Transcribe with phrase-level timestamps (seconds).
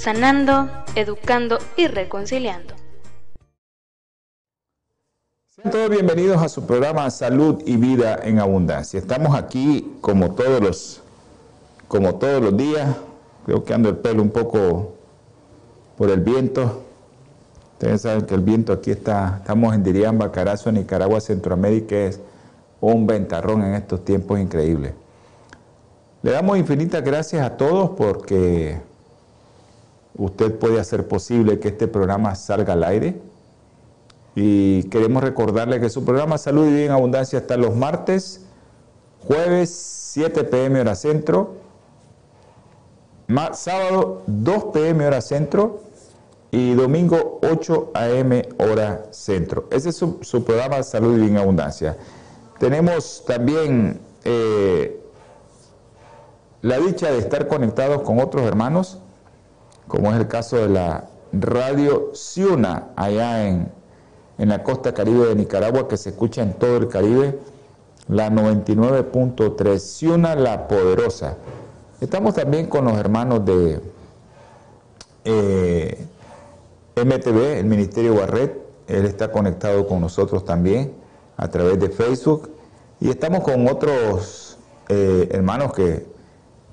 [0.00, 2.74] sanando, educando y reconciliando.
[5.50, 8.98] Sean todos bienvenidos a su programa Salud y Vida en Abundancia.
[8.98, 11.02] Estamos aquí como todos los,
[11.86, 12.96] como todos los días.
[13.44, 14.94] Creo que ando el pelo un poco
[15.98, 16.82] por el viento.
[17.72, 22.20] Ustedes saben que el viento aquí está, estamos en Diriamba, Carazo, Nicaragua, Centroamérica, es
[22.80, 24.94] un ventarrón en estos tiempos increíbles.
[26.22, 28.89] Le damos infinitas gracias a todos porque
[30.16, 33.20] usted puede hacer posible que este programa salga al aire.
[34.34, 38.46] Y queremos recordarle que su programa Salud y Vida en Abundancia está los martes,
[39.26, 41.54] jueves 7 pm hora centro,
[43.52, 45.80] sábado 2 pm hora centro
[46.50, 49.68] y domingo 8 am hora centro.
[49.70, 51.96] Ese es su, programa Salud y Vida en Abundancia.
[52.58, 55.00] Tenemos también eh,
[56.62, 58.98] la dicha de estar conectados con otros hermanos,
[59.90, 63.68] como es el caso de la Radio Ciuna, allá en,
[64.38, 67.38] en la costa caribe de Nicaragua, que se escucha en todo el Caribe,
[68.08, 71.36] la 99.3, Ciuna la Poderosa.
[72.00, 73.80] Estamos también con los hermanos de
[75.24, 76.06] eh,
[76.96, 80.92] MTV, el Ministerio Barret, él está conectado con nosotros también
[81.36, 82.48] a través de Facebook,
[83.00, 84.56] y estamos con otros
[84.88, 86.09] eh, hermanos que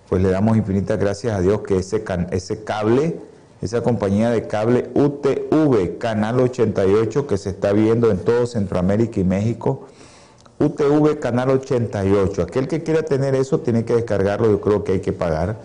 [0.09, 3.19] pues le damos infinitas gracias a Dios que ese, ese cable,
[3.61, 9.23] esa compañía de cable UTV, Canal 88, que se está viendo en todo Centroamérica y
[9.23, 9.87] México,
[10.59, 12.41] UTV Canal 88.
[12.41, 15.57] Aquel que quiera tener eso tiene que descargarlo, yo creo que hay que pagar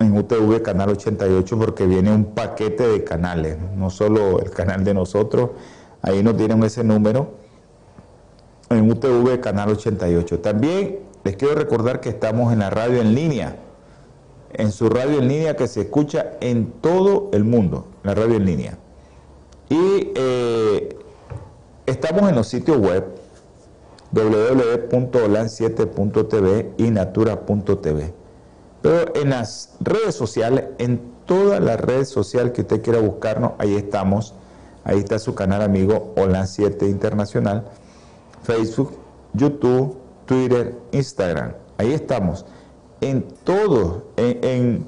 [0.00, 4.92] en UTV Canal 88 porque viene un paquete de canales, no solo el canal de
[4.92, 5.50] nosotros,
[6.02, 7.34] ahí nos dieron ese número
[8.68, 10.40] en UTV Canal 88.
[10.40, 13.56] También les quiero recordar que estamos en la radio en línea,
[14.52, 18.44] en su radio en línea que se escucha en todo el mundo, la radio en
[18.44, 18.78] línea.
[19.68, 20.96] Y eh,
[21.84, 23.06] estamos en los sitios web
[24.12, 28.14] www.olan7.tv y natura.tv.
[28.82, 33.74] Pero en las redes sociales, en todas las redes sociales que usted quiera buscarnos, ahí
[33.74, 34.32] estamos.
[34.84, 37.64] Ahí está su canal amigo Olan 7 Internacional,
[38.44, 38.92] Facebook,
[39.32, 41.52] YouTube, Twitter, Instagram.
[41.78, 42.44] Ahí estamos.
[43.00, 44.86] En todo, en,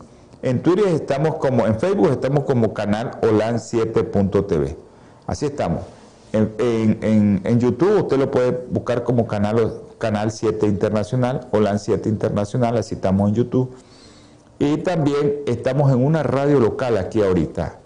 [0.62, 4.76] Twitter estamos como, en Facebook estamos como canal OLAN7.tv.
[5.26, 5.82] Así estamos.
[6.32, 12.94] En, YouTube usted lo puede buscar como canal, canal 7 Internacional, OLAN 7 Internacional, así
[12.94, 13.74] estamos en YouTube.
[14.58, 17.78] Y también estamos en una radio local aquí ahorita,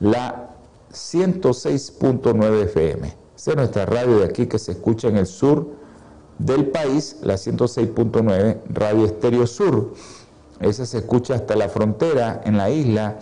[0.00, 0.50] la
[0.92, 3.14] 106.9 FM.
[3.36, 5.83] Esa es nuestra radio de aquí que se escucha en el sur
[6.38, 9.94] del país, la 106.9, Radio Estéreo Sur.
[10.60, 13.18] Esa se escucha hasta la frontera en la isla.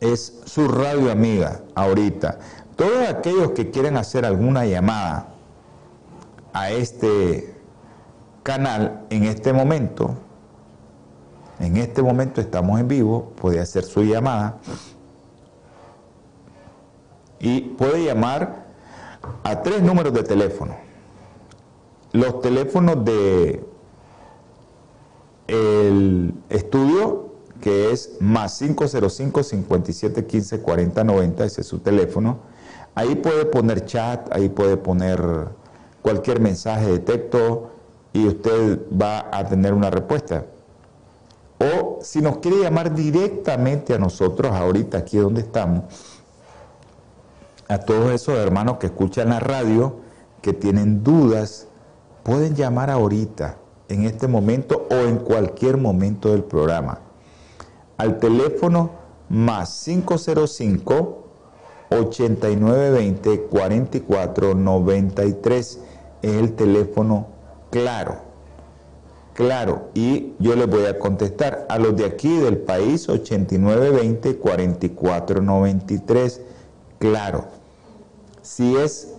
[0.00, 2.38] Es su radio amiga ahorita.
[2.76, 5.28] Todos aquellos que quieren hacer alguna llamada
[6.52, 7.54] a este
[8.42, 10.14] canal en este momento,
[11.58, 14.58] en este momento estamos en vivo, puede hacer su llamada
[17.40, 18.66] y puede llamar
[19.42, 20.85] a tres números de teléfono
[22.16, 23.62] los teléfonos de
[25.46, 27.26] el estudio,
[27.60, 32.38] que es más 505 57 15 40 90, ese es su teléfono.
[32.94, 35.48] Ahí puede poner chat, ahí puede poner
[36.02, 37.70] cualquier mensaje de texto
[38.12, 40.46] y usted va a tener una respuesta.
[41.58, 45.84] O si nos quiere llamar directamente a nosotros, ahorita aquí donde estamos,
[47.68, 49.96] a todos esos hermanos que escuchan la radio,
[50.40, 51.65] que tienen dudas,
[52.26, 53.56] pueden llamar ahorita,
[53.88, 56.98] en este momento o en cualquier momento del programa,
[57.98, 58.90] al teléfono
[59.28, 61.22] más 505
[61.88, 65.80] 8920 4493
[66.22, 67.28] es el teléfono
[67.70, 68.16] claro.
[69.34, 76.40] Claro, y yo les voy a contestar a los de aquí del país 8920 4493.
[76.98, 77.44] Claro.
[78.42, 79.14] Si es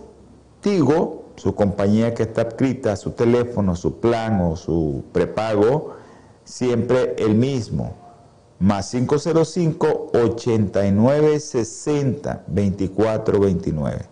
[0.60, 5.94] Tigo, su compañía que está adscrita, su teléfono, su plan o su prepago,
[6.44, 7.94] siempre el mismo.
[8.58, 14.06] más 505 8960 2429.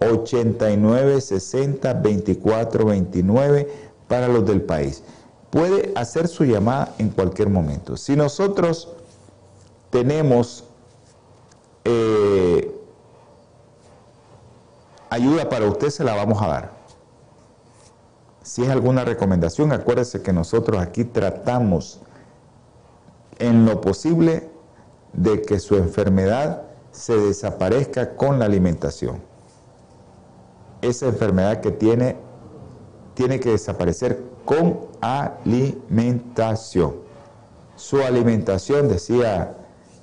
[0.00, 3.68] 8960 2429
[4.08, 5.02] para los del país.
[5.50, 7.98] Puede hacer su llamada en cualquier momento.
[7.98, 8.88] Si nosotros
[9.90, 10.64] tenemos
[11.84, 12.75] eh,
[15.16, 16.72] ayuda para usted, se la vamos a dar.
[18.42, 22.00] Si es alguna recomendación, acuérdese que nosotros aquí tratamos
[23.38, 24.48] en lo posible
[25.12, 29.20] de que su enfermedad se desaparezca con la alimentación.
[30.80, 32.16] Esa enfermedad que tiene
[33.14, 36.94] tiene que desaparecer con alimentación.
[37.74, 39.56] Su alimentación, decía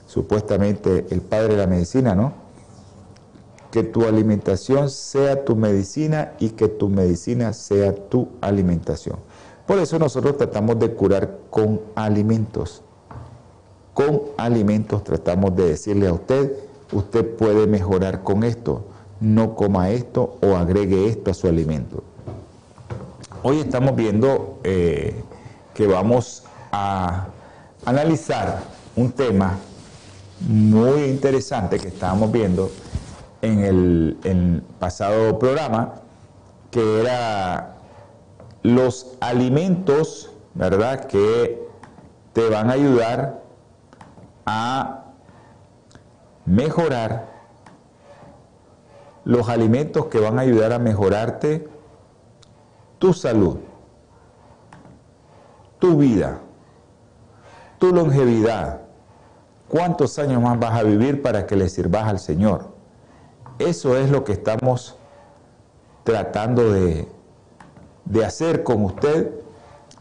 [0.06, 2.43] supuestamente el padre de la medicina, ¿no?
[3.74, 9.18] Que tu alimentación sea tu medicina y que tu medicina sea tu alimentación.
[9.66, 12.84] Por eso nosotros tratamos de curar con alimentos
[13.94, 16.52] con alimentos tratamos de decirle a usted,
[16.92, 18.86] usted puede mejorar con esto,
[19.20, 22.04] no coma esto o agregue esto a su alimento.
[23.44, 25.22] Hoy estamos viendo eh,
[25.74, 27.28] que vamos a
[27.86, 28.64] analizar
[28.96, 29.60] un tema
[30.48, 32.72] muy interesante que estábamos viendo
[33.44, 33.60] en
[34.24, 35.96] el, pasado programa,
[36.72, 37.76] que era
[38.64, 41.62] los alimentos, ¿verdad?, que
[42.32, 43.44] te van a ayudar
[44.46, 45.04] a
[46.46, 47.28] mejorar
[49.26, 51.68] los alimentos que van a ayudar a mejorarte
[52.98, 53.58] tu salud,
[55.80, 56.40] tu vida,
[57.78, 58.82] tu longevidad.
[59.68, 62.73] ¿Cuántos años más vas a vivir para que le sirvas al Señor?
[63.60, 64.96] Eso es lo que estamos
[66.04, 67.08] tratando de,
[68.06, 69.32] de hacer con usted,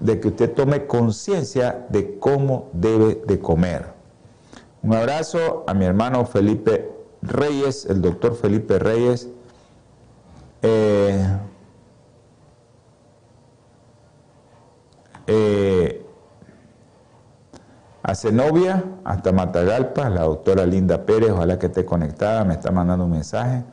[0.01, 3.93] de que usted tome conciencia de cómo debe de comer.
[4.83, 6.91] Un abrazo a mi hermano Felipe
[7.23, 9.29] Reyes, el doctor Felipe Reyes.
[10.63, 11.25] Eh,
[15.29, 15.82] eh,
[18.03, 23.05] a Zenobia, hasta Matagalpa, la doctora Linda Pérez, ojalá que esté conectada, me está mandando
[23.05, 23.65] un mensaje.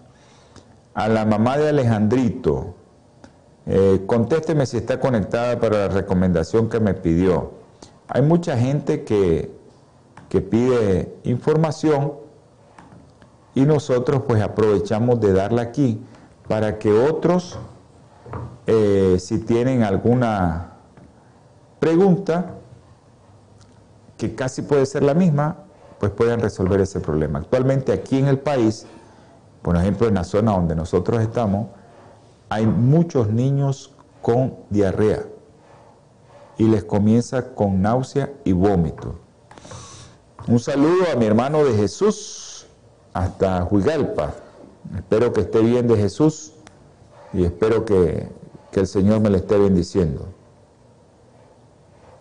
[0.94, 2.76] A la mamá de Alejandrito,
[3.66, 7.52] eh, contésteme si está conectada para la recomendación que me pidió.
[8.08, 9.60] Hay mucha gente que
[10.30, 12.14] que pide información
[13.56, 16.02] y nosotros pues aprovechamos de darla aquí
[16.48, 17.58] para que otros,
[18.68, 20.74] eh, si tienen alguna
[21.80, 22.56] pregunta,
[24.20, 25.64] que casi puede ser la misma,
[25.98, 27.40] pues puedan resolver ese problema.
[27.40, 28.86] Actualmente aquí en el país,
[29.62, 31.68] por ejemplo en la zona donde nosotros estamos,
[32.50, 35.24] hay muchos niños con diarrea
[36.58, 39.16] y les comienza con náusea y vómito.
[40.48, 42.68] Un saludo a mi hermano de Jesús
[43.14, 44.34] hasta Huigalpa.
[44.98, 46.54] Espero que esté bien de Jesús
[47.32, 48.28] y espero que,
[48.74, 50.26] el Señor me le esté bendiciendo.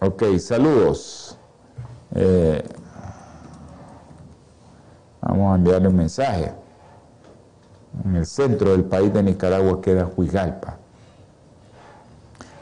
[0.01, 1.38] Ok, saludos.
[2.15, 2.63] Eh,
[5.21, 6.53] vamos a enviarle un mensaje.
[8.05, 10.77] En el centro del país de Nicaragua queda Huigalpa.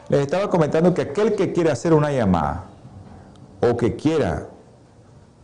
[0.09, 2.65] Les estaba comentando que aquel que quiera hacer una llamada
[3.61, 4.47] o que quiera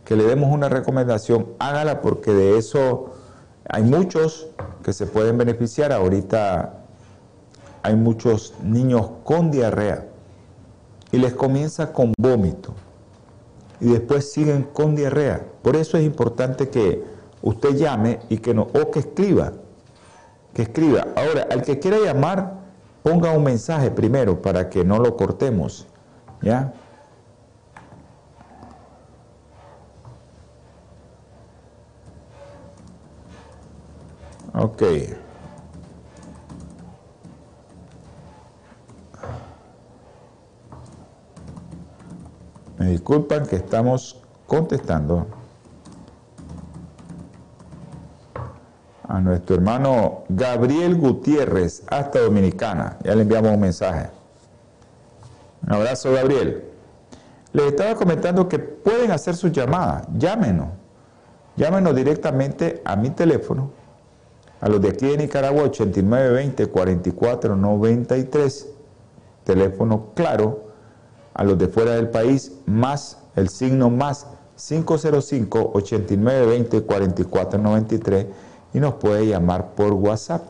[0.04, 3.12] que le demos una recomendación, hágala porque de eso
[3.68, 4.48] hay muchos
[4.82, 5.92] que se pueden beneficiar.
[5.92, 6.74] Ahorita
[7.82, 10.06] hay muchos niños con diarrea
[11.10, 12.74] y les comienza con vómito
[13.80, 15.44] y después siguen con diarrea.
[15.62, 17.04] Por eso es importante que
[17.42, 19.52] usted llame y que no, o que escriba,
[20.52, 21.06] que escriba.
[21.16, 22.54] Ahora, al que quiera llamar,
[23.02, 25.86] ponga un mensaje primero para que no lo cortemos,
[26.42, 26.72] ¿ya?
[34.54, 34.82] Ok.
[42.78, 45.26] Me disculpan que estamos contestando
[49.06, 52.98] a nuestro hermano Gabriel Gutiérrez hasta Dominicana.
[53.04, 54.10] Ya le enviamos un mensaje.
[55.66, 56.64] Un abrazo, Gabriel.
[57.52, 60.06] Les estaba comentando que pueden hacer sus llamadas.
[60.16, 60.68] Llámenos.
[61.56, 63.84] Llámenos directamente a mi teléfono
[64.64, 68.68] a los de aquí de Nicaragua 8920 4493,
[69.44, 70.63] teléfono claro.
[71.34, 74.26] A los de fuera del país más el signo más
[74.56, 78.26] 505 8920 4493
[78.72, 80.42] y nos puede llamar por WhatsApp.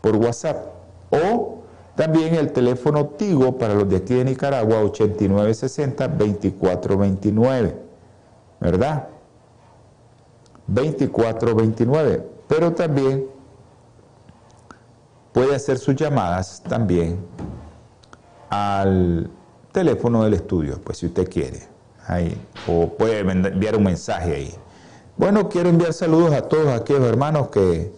[0.00, 0.66] Por WhatsApp
[1.10, 1.56] o
[1.96, 7.74] También el teléfono Tigo para los de aquí de Nicaragua, 8960-2429,
[8.60, 9.08] ¿verdad?
[10.68, 12.24] 2429.
[12.46, 13.26] Pero también
[15.32, 17.18] puede hacer sus llamadas también
[18.48, 19.28] al
[19.78, 21.62] teléfono del estudio, pues si usted quiere,
[22.08, 24.54] ahí, o puede enviar un mensaje ahí.
[25.16, 27.92] Bueno, quiero enviar saludos a todos aquellos hermanos que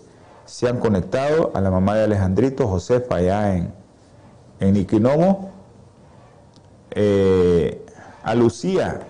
[0.44, 3.72] se han conectado, a la mamá de Alejandrito, Josefa, allá en,
[4.60, 5.52] en Iquinomo,
[6.90, 7.82] eh,
[8.25, 9.00] a Lucía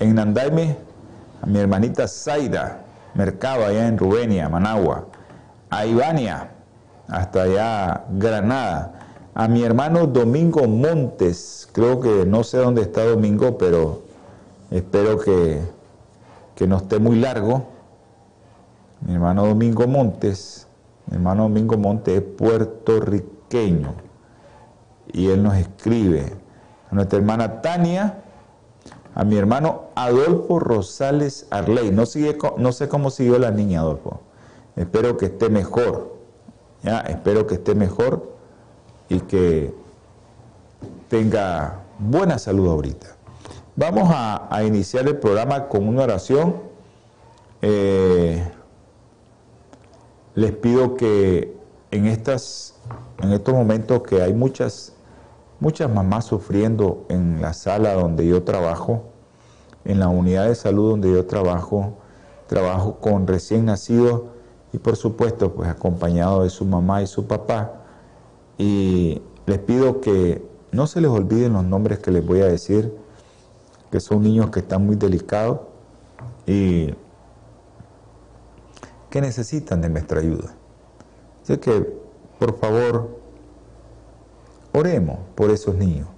[0.00, 0.76] en Nandaime,
[1.42, 2.80] a mi hermanita Zaida
[3.14, 5.06] Mercado allá en Rubenia, Managua,
[5.70, 6.50] a Ivania
[7.06, 9.03] hasta allá Granada,
[9.34, 14.02] a mi hermano Domingo Montes, creo que no sé dónde está Domingo, pero
[14.70, 15.60] espero que,
[16.54, 17.66] que no esté muy largo.
[19.00, 20.68] Mi hermano Domingo Montes,
[21.06, 23.94] mi hermano Domingo Montes es puertorriqueño
[25.12, 26.32] y él nos escribe.
[26.90, 28.22] A nuestra hermana Tania,
[29.16, 31.90] a mi hermano Adolfo Rosales Arley.
[31.90, 34.20] No, sigue, no sé cómo siguió la niña, Adolfo.
[34.76, 36.14] Espero que esté mejor.
[36.84, 37.00] ¿ya?
[37.00, 38.33] Espero que esté mejor
[39.08, 39.74] y que
[41.08, 43.08] tenga buena salud ahorita.
[43.76, 46.56] Vamos a, iniciar el programa con una oración.
[47.62, 48.46] Eh,
[50.34, 51.56] les pido que
[51.90, 52.74] en, estas,
[53.20, 54.94] en estos momentos que hay muchas
[55.60, 59.04] muchas mamás sufriendo en la sala donde yo trabajo,
[59.84, 61.94] en la unidad de salud donde yo trabajo,
[62.46, 64.22] trabajo con recién nacidos
[64.72, 67.83] y por supuesto pues acompañado de su mamá y su papá.
[68.58, 72.94] Y les pido que no se les olviden los nombres que les voy a decir,
[73.90, 75.60] que son niños que están muy delicados
[76.46, 76.94] y
[79.10, 80.54] que necesitan de nuestra ayuda.
[81.42, 81.94] Así que,
[82.38, 83.24] por favor,
[84.76, 86.08] Oremos por esos niños.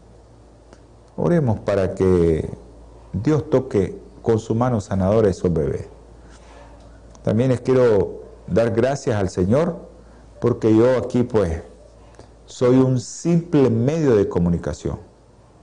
[1.14, 2.48] Oremos para que
[3.12, 5.88] Dios toque con su mano sanadora a esos bebés.
[7.22, 9.76] También les quiero dar gracias al Señor
[10.40, 11.64] porque yo aquí pues
[12.46, 14.98] soy un simple medio de comunicación,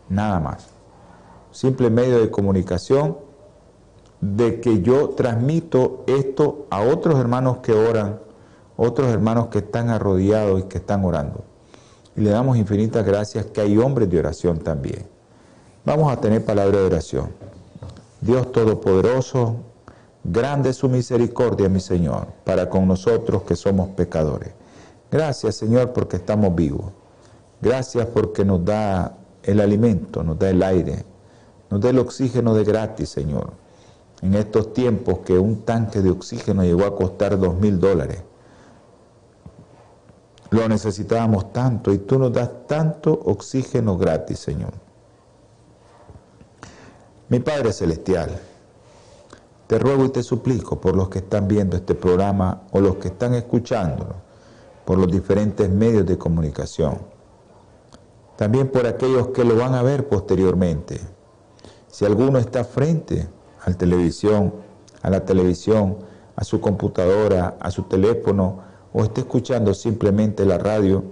[0.10, 0.68] nada más.
[1.52, 3.18] Simple medio de comunicación
[4.20, 8.20] de que yo transmito esto a otros hermanos que oran,
[8.76, 11.44] otros hermanos que están arrodillados y que están orando.
[12.16, 15.08] Y le damos infinitas gracias que hay hombres de oración también.
[15.86, 17.32] Vamos a tener palabra de oración.
[18.22, 19.58] Dios Todopoderoso,
[20.24, 24.54] grande es su misericordia, mi Señor, para con nosotros que somos pecadores.
[25.14, 26.92] Gracias, Señor, porque estamos vivos.
[27.62, 31.06] Gracias porque nos da el alimento, nos da el aire,
[31.70, 33.52] nos da el oxígeno de gratis, Señor.
[34.24, 38.24] En estos tiempos que un tanque de oxígeno llegó a costar dos mil dólares.
[40.50, 44.74] Lo necesitábamos tanto y tú nos das tanto oxígeno gratis, Señor.
[47.30, 48.32] Mi Padre Celestial,
[49.68, 53.10] te ruego y te suplico por los que están viendo este programa o los que
[53.10, 54.33] están escuchándolo,
[54.86, 57.00] por los diferentes medios de comunicación,
[58.36, 61.00] también por aquellos que lo van a ver posteriormente.
[61.88, 63.28] Si alguno está frente
[63.64, 64.54] a televisión,
[65.02, 65.98] a la televisión,
[66.36, 68.60] a su computadora, a su teléfono,
[68.92, 71.04] o está escuchando simplemente la radio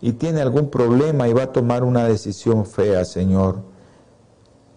[0.00, 3.60] y tiene algún problema y va a tomar una decisión fea, Señor,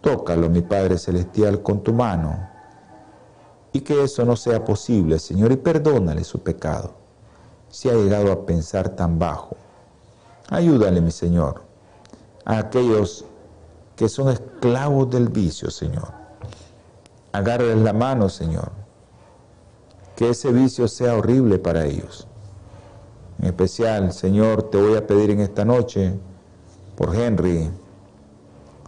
[0.02, 2.56] tócalo, mi Padre Celestial, con tu mano
[3.76, 7.05] y que eso no sea posible, Señor, y perdónale su pecado.
[7.76, 9.58] Si ha llegado a pensar tan bajo,
[10.50, 11.64] ayúdale, mi Señor,
[12.46, 13.26] a aquellos
[13.98, 16.08] que son esclavos del vicio, Señor.
[17.34, 18.86] Agárrales la mano, Señor
[20.16, 22.28] que ese vicio sea horrible para ellos.
[23.40, 26.14] En especial, Señor, te voy a pedir en esta noche
[26.96, 27.70] por Henry.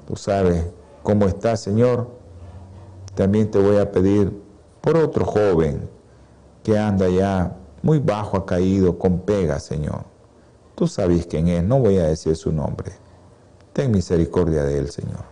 [0.08, 0.66] Tú sabes
[1.04, 2.08] cómo está, Señor.
[3.14, 4.42] También te voy a pedir
[4.80, 5.90] por otro joven
[6.64, 10.04] que anda ya muy bajo, ha caído, con pega, Señor.
[10.76, 12.92] Tú sabes quién es, no voy a decir su nombre.
[13.74, 15.26] Ten misericordia de él, Señor.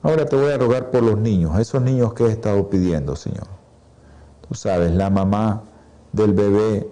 [0.00, 3.54] Ahora te voy a rogar por los niños, esos niños que he estado pidiendo, Señor
[4.48, 5.64] tú sabes, la mamá
[6.12, 6.88] del bebé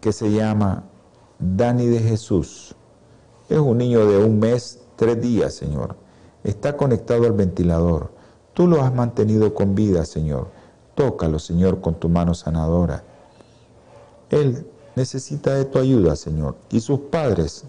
[0.00, 0.84] que se llama
[1.38, 2.74] Dani de Jesús.
[3.48, 5.96] Es un niño de un mes, tres días, Señor.
[6.42, 8.10] Está conectado al ventilador.
[8.54, 10.48] Tú lo has mantenido con vida, Señor.
[10.96, 13.04] Tócalo, Señor, con tu mano sanadora.
[14.30, 16.56] Él necesita de tu ayuda, Señor.
[16.70, 17.64] Y sus padres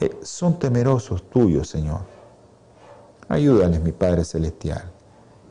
[0.00, 2.00] eh, son temerosos tuyos, Señor.
[3.28, 4.90] Ayúdales, mi Padre Celestial.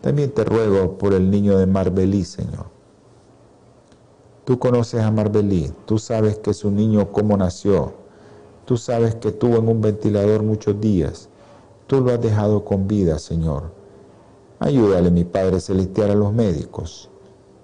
[0.01, 2.65] También te ruego por el niño de Marbelí, Señor.
[4.43, 7.93] Tú conoces a Marbelí, tú sabes que su niño cómo nació,
[8.65, 11.29] tú sabes que tuvo en un ventilador muchos días,
[11.85, 13.80] tú lo has dejado con vida, Señor.
[14.61, 17.09] Ayúdale, mi Padre Celestial, a los médicos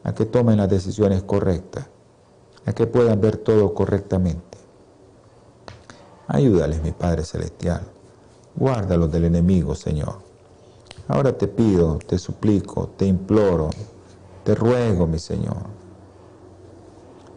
[0.03, 1.85] a que tomen las decisiones correctas,
[2.65, 4.57] a que puedan ver todo correctamente.
[6.27, 7.81] Ayúdales, mi Padre Celestial.
[8.55, 10.15] Guárdalos del enemigo, Señor.
[11.07, 13.69] Ahora te pido, te suplico, te imploro,
[14.43, 15.67] te ruego, mi Señor.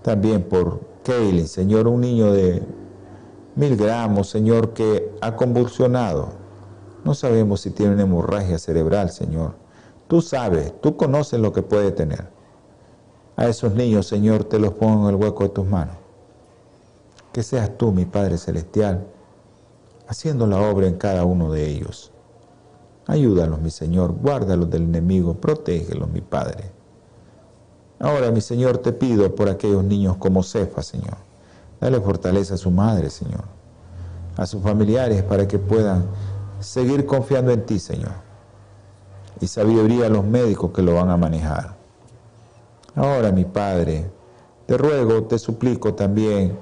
[0.03, 2.63] También por Kaylin, Señor, un niño de
[3.57, 6.29] mil gramos, Señor, que ha convulsionado.
[7.05, 9.55] No sabemos si tiene hemorragia cerebral, Señor.
[10.09, 12.29] Tú sabes, tú conoces lo que puede tener.
[13.37, 15.97] A esos niños, Señor, te los pongo en el hueco de tus manos.
[17.33, 19.07] Que seas tú, mi Padre Celestial,
[20.09, 22.11] haciendo la obra en cada uno de ellos.
[23.07, 26.71] Ayúdalos, mi Señor, guárdalos del enemigo, protégelos, mi Padre.
[27.99, 31.17] Ahora, mi Señor, te pido por aquellos niños como Cefa, Señor.
[31.81, 33.45] Dale fortaleza a su madre, Señor.
[34.37, 36.05] A sus familiares para que puedan
[36.61, 38.13] seguir confiando en ti, Señor.
[39.41, 41.77] Y sabiduría a los médicos que lo van a manejar.
[42.95, 44.11] Ahora, mi Padre,
[44.67, 46.57] te ruego, te suplico también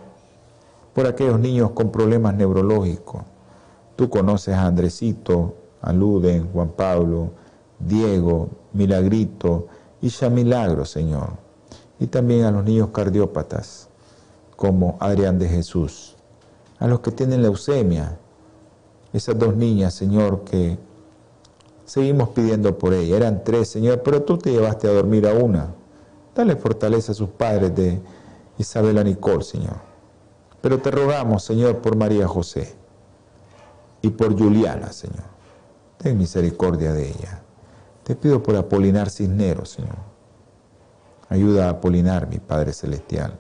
[0.95, 3.23] por aquellos niños con problemas neurológicos.
[3.97, 7.31] Tú conoces a Andresito, a Luden, Juan Pablo,
[7.79, 9.67] Diego, Milagrito
[10.01, 11.31] y ya Milagro, Señor.
[11.99, 13.89] Y también a los niños cardiópatas,
[14.57, 16.17] como Adrián de Jesús.
[16.79, 18.19] A los que tienen leucemia.
[19.13, 20.79] Esas dos niñas, Señor, que
[21.85, 23.17] seguimos pidiendo por ella.
[23.17, 25.75] Eran tres, Señor, pero tú te llevaste a dormir a una.
[26.35, 28.01] Dale fortaleza a sus padres de
[28.59, 29.77] Isabela Nicole, Señor.
[30.61, 32.75] Pero te rogamos, Señor, por María José
[34.03, 35.25] y por Juliana, Señor.
[35.97, 37.43] Ten misericordia de ella.
[38.05, 39.97] Te pido por Apolinar Cisneros, Señor.
[41.29, 43.39] Ayuda a Apolinar, mi Padre Celestial.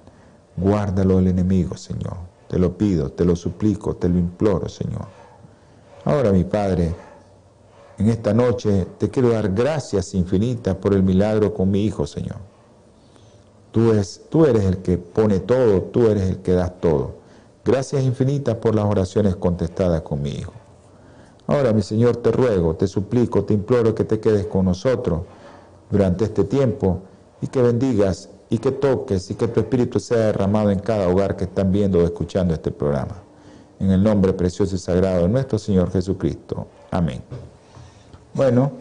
[0.56, 2.16] Guárdalo del enemigo, Señor.
[2.48, 5.06] Te lo pido, te lo suplico, te lo imploro, Señor.
[6.08, 6.94] Ahora, mi Padre,
[7.98, 12.38] en esta noche te quiero dar gracias infinitas por el milagro con mi Hijo, Señor.
[13.72, 13.92] Tú,
[14.30, 17.16] tú eres el que pone todo, tú eres el que das todo.
[17.62, 20.54] Gracias infinitas por las oraciones contestadas con mi Hijo.
[21.46, 25.20] Ahora, mi Señor, te ruego, te suplico, te imploro que te quedes con nosotros
[25.90, 27.02] durante este tiempo
[27.42, 31.36] y que bendigas y que toques y que tu Espíritu sea derramado en cada hogar
[31.36, 33.27] que están viendo o escuchando este programa.
[33.80, 36.66] En el nombre precioso y sagrado de nuestro Señor Jesucristo.
[36.90, 37.22] Amén.
[38.34, 38.72] Bueno,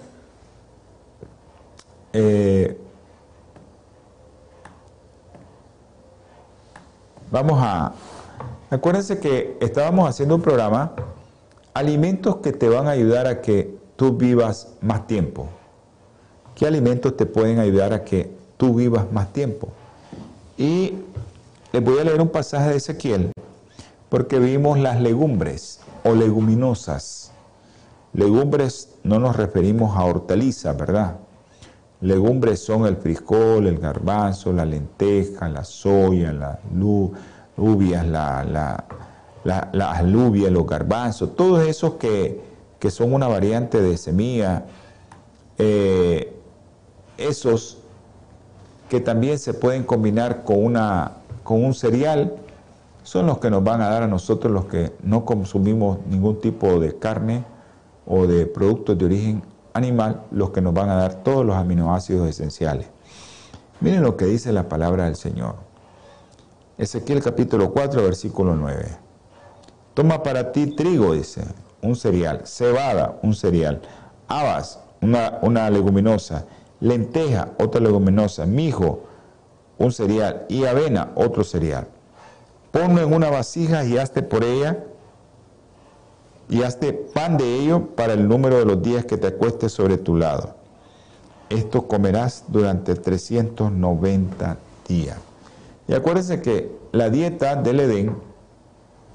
[2.14, 2.78] eh,
[7.30, 7.94] Vamos a...
[8.70, 10.94] Acuérdense que estábamos haciendo un programa,
[11.74, 15.48] alimentos que te van a ayudar a que tú vivas más tiempo.
[16.56, 19.70] ¿Qué alimentos te pueden ayudar a que tú vivas más tiempo?
[20.58, 20.96] Y
[21.72, 23.32] les voy a leer un pasaje de Ezequiel,
[24.10, 27.32] porque vimos las legumbres o leguminosas.
[28.14, 31.18] Legumbres no nos referimos a hortalizas, ¿verdad?
[32.02, 36.60] Legumbres son el frijol, el garbanzo, la lenteja, la soya, las
[37.58, 38.44] alubias, la,
[39.44, 42.42] la, la, alubia, los garbanzos, todos esos que,
[42.90, 44.66] son una variante de semilla,
[45.58, 46.34] eh,
[47.18, 47.80] esos
[48.90, 52.36] que también se pueden combinar con, una, con un cereal,
[53.08, 56.78] son los que nos van a dar a nosotros los que no consumimos ningún tipo
[56.78, 57.46] de carne
[58.06, 62.28] o de productos de origen animal los que nos van a dar todos los aminoácidos
[62.28, 62.88] esenciales.
[63.80, 65.56] Miren lo que dice la palabra del Señor.
[66.78, 68.98] Ezequiel capítulo 4, versículo 9.
[69.94, 71.46] Toma para ti trigo, dice,
[71.82, 73.84] un cereal, cebada, un cereal,
[74.28, 76.46] habas, una, una leguminosa,
[76.82, 79.06] lenteja, otra leguminosa, mijo,
[79.78, 81.88] un cereal, y avena, otro cereal.
[82.72, 84.84] Ponlo en una vasija y hazte por ella
[86.50, 89.98] y hazte pan de ello para el número de los días que te acuestes sobre
[89.98, 90.56] tu lado.
[91.50, 95.18] Esto comerás durante 390 días.
[95.88, 98.16] Y acuérdense que la dieta del Edén,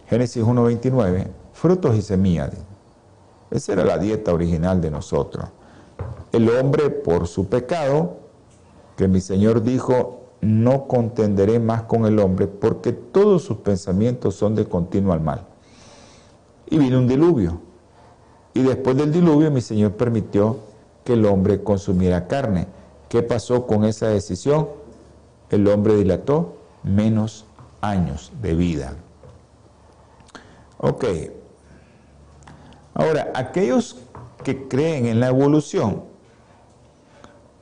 [0.09, 2.51] Génesis 1.29, frutos y semillas.
[3.51, 5.47] Esa era la dieta original de nosotros.
[6.33, 8.17] El hombre por su pecado,
[8.97, 14.55] que mi Señor dijo, no contenderé más con el hombre porque todos sus pensamientos son
[14.55, 15.47] de continuo al mal
[16.69, 17.61] y vino un diluvio.
[18.55, 20.59] Y después del diluvio mi Señor permitió
[21.05, 22.67] que el hombre consumiera carne.
[23.09, 24.69] ¿Qué pasó con esa decisión?
[25.51, 27.45] El hombre dilató menos
[27.81, 28.97] años de vida.
[30.79, 31.05] Ok.
[32.95, 33.99] Ahora, aquellos
[34.43, 36.03] que creen en la evolución,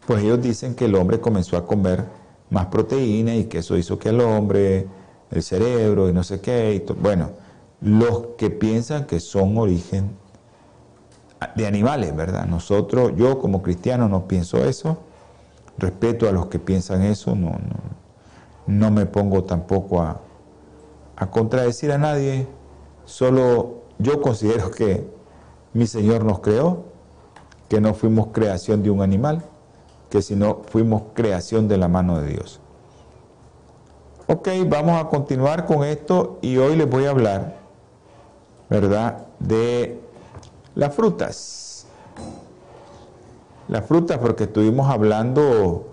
[0.07, 2.20] pues ellos dicen que el hombre comenzó a comer
[2.51, 4.87] más proteína y que eso hizo que el hombre,
[5.31, 6.75] el cerebro y no sé qué.
[6.75, 7.31] Y bueno,
[7.81, 10.11] los que piensan que son origen
[11.55, 12.47] de animales, ¿verdad?
[12.47, 14.99] Nosotros, yo como cristiano no pienso eso,
[15.79, 17.59] respeto a los que piensan eso, no,
[18.67, 20.21] no, me pongo tampoco a,
[21.17, 22.47] a contradecir a nadie,
[23.07, 25.09] solo yo considero que
[25.73, 26.85] mi Señor nos creó,
[27.69, 29.45] que no fuimos creación de un animal,
[30.11, 32.61] que si no fuimos creación de la mano de Dios.
[34.27, 37.57] Ok, vamos a continuar con esto y hoy les voy a hablar,
[38.69, 40.01] ¿verdad?, de
[40.75, 41.87] las frutas.
[43.69, 45.89] Las frutas porque estuvimos hablando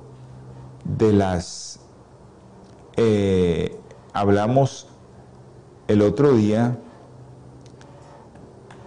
[0.83, 1.79] de las...
[2.95, 3.77] Eh,
[4.13, 4.87] hablamos
[5.87, 6.77] el otro día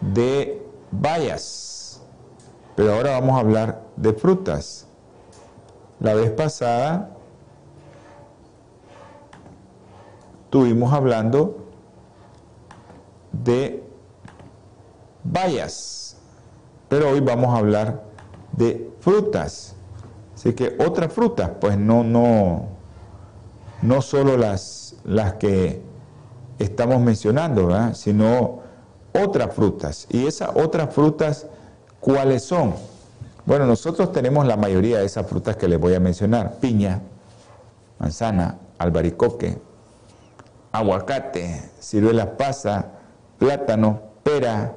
[0.00, 2.02] de bayas,
[2.74, 4.86] pero ahora vamos a hablar de frutas.
[6.00, 7.10] La vez pasada
[10.44, 11.66] estuvimos hablando
[13.32, 13.84] de
[15.22, 16.16] bayas,
[16.88, 18.02] pero hoy vamos a hablar
[18.52, 19.76] de frutas.
[20.34, 22.68] Así que otras frutas, pues no, no,
[23.82, 25.82] no solo las, las que
[26.58, 28.60] estamos mencionando, sino
[29.12, 30.06] otras frutas.
[30.08, 31.46] Y esas otras frutas,
[32.00, 32.72] ¿cuáles son?
[33.46, 36.56] Bueno, nosotros tenemos la mayoría de esas frutas que les voy a mencionar.
[36.60, 37.00] Piña,
[37.98, 39.58] manzana, albaricoque,
[40.72, 42.92] aguacate, ciruelas pasa,
[43.38, 44.74] plátano, pera,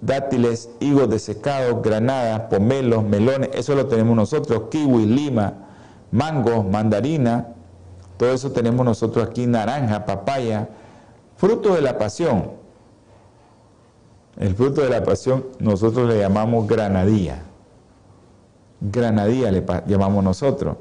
[0.00, 5.54] dátiles, higos desecados, granadas, pomelos, melones, eso lo tenemos nosotros, kiwi, lima,
[6.10, 7.48] mango, mandarina,
[8.16, 10.68] todo eso tenemos nosotros aquí, naranja, papaya,
[11.36, 12.56] fruto de la pasión.
[14.38, 17.47] El fruto de la pasión nosotros le llamamos granadilla
[18.80, 20.76] granadilla le llamamos nosotros.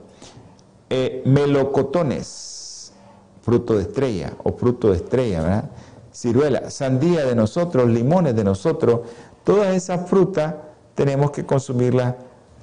[0.89, 2.93] Eh, melocotones,
[3.41, 5.69] fruto de estrella o fruto de estrella, ¿verdad?
[6.13, 9.01] Ciruela, sandía de nosotros, limones de nosotros,
[9.43, 10.55] todas esas frutas
[10.95, 12.15] tenemos que consumirlas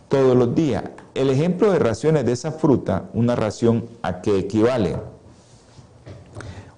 [0.09, 0.85] todos los días.
[1.15, 4.97] El ejemplo de raciones de esa fruta, una ración a qué equivale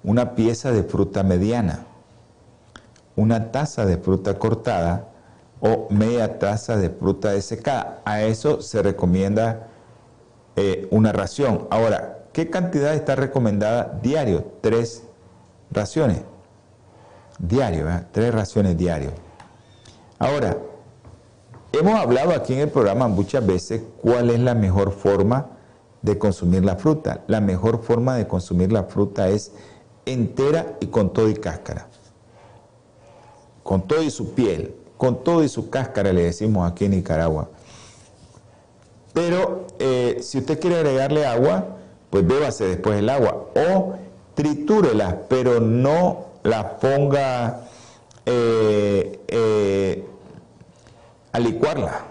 [0.07, 1.85] una pieza de fruta mediana,
[3.17, 5.09] una taza de fruta cortada,
[5.59, 8.01] o media taza de fruta desecada.
[8.05, 9.67] A eso se recomienda
[10.55, 11.67] eh, una ración.
[11.69, 14.45] Ahora, ¿qué cantidad está recomendada diario?
[14.61, 15.03] Tres
[15.71, 16.21] raciones.
[17.39, 17.87] Diario.
[18.11, 19.11] Tres raciones diario.
[20.19, 20.57] Ahora,
[21.71, 25.57] hemos hablado aquí en el programa muchas veces cuál es la mejor forma
[26.01, 27.23] de consumir la fruta.
[27.27, 29.51] La mejor forma de consumir la fruta es
[30.05, 31.87] entera y con todo y cáscara.
[33.63, 37.49] Con todo y su piel con todo y su cáscara, le decimos aquí en Nicaragua.
[39.13, 41.65] Pero eh, si usted quiere agregarle agua,
[42.09, 43.93] pues bébase después el agua o
[44.35, 47.61] tritúrela, pero no la ponga
[48.25, 50.05] eh, eh,
[51.31, 52.05] a licuarla.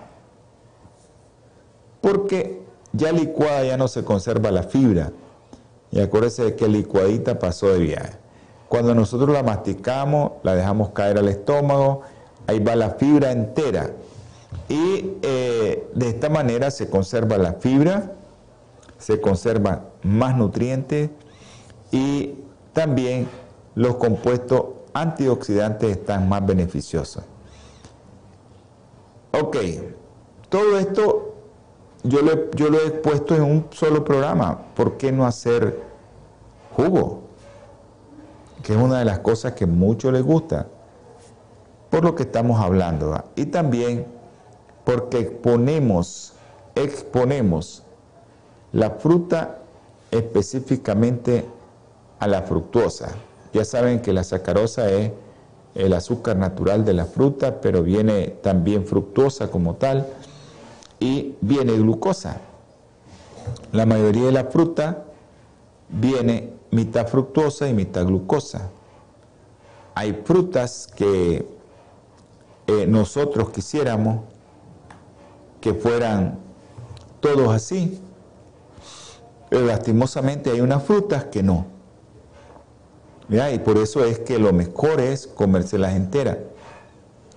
[2.00, 5.12] Porque ya licuada ya no se conserva la fibra.
[5.90, 8.12] Y acuérdese de que licuadita pasó de viaje.
[8.68, 12.02] Cuando nosotros la masticamos, la dejamos caer al estómago,
[12.46, 13.90] ahí va la fibra entera.
[14.68, 18.12] Y eh, de esta manera se conserva la fibra,
[18.98, 21.10] se conservan más nutrientes
[21.90, 22.34] y
[22.72, 23.28] también
[23.74, 27.24] los compuestos antioxidantes están más beneficiosos.
[29.38, 29.56] Ok,
[30.48, 31.34] todo esto
[32.02, 34.58] yo lo, yo lo he puesto en un solo programa.
[34.74, 35.80] ¿Por qué no hacer
[36.74, 37.24] jugo?
[38.62, 40.68] Que es una de las cosas que mucho les gusta
[41.90, 43.24] por lo que estamos hablando.
[43.36, 44.06] Y también
[44.84, 46.32] porque exponemos,
[46.74, 47.82] exponemos
[48.72, 49.58] la fruta
[50.10, 51.44] específicamente
[52.18, 53.10] a la fructuosa.
[53.52, 55.12] Ya saben que la sacarosa es
[55.74, 60.06] el azúcar natural de la fruta, pero viene también fructuosa como tal
[61.00, 62.40] y viene glucosa.
[63.72, 65.04] La mayoría de la fruta
[65.88, 68.70] viene mitad fructuosa y mitad glucosa.
[69.94, 71.46] Hay frutas que
[72.66, 74.20] eh, nosotros quisiéramos
[75.60, 76.38] que fueran
[77.20, 78.00] todos así,
[79.48, 81.66] pero lastimosamente hay unas frutas que no.
[83.28, 86.38] Y por eso es que lo mejor es comérselas enteras,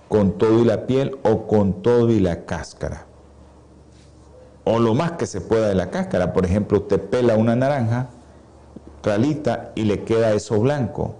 [0.08, 3.06] con todo y la piel o con todo y la cáscara.
[4.64, 6.32] O lo más que se pueda de la cáscara.
[6.32, 8.08] Por ejemplo, usted pela una naranja,
[9.00, 11.16] tralita, y le queda eso blanco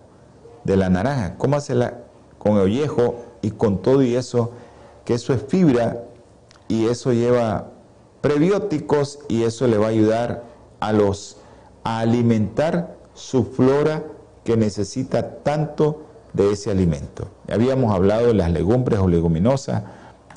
[0.65, 1.37] de la naranja.
[1.37, 1.99] Cómasela
[2.39, 4.53] con el ollejo y con todo y eso,
[5.05, 6.05] que eso es fibra
[6.69, 7.71] y eso lleva
[8.21, 10.45] prebióticos y eso le va a ayudar
[10.81, 11.37] a los
[11.83, 14.05] a alimentar su flora
[14.45, 17.29] que necesita tanto de ese alimento.
[17.51, 19.83] Habíamos hablado de las legumbres o leguminosas,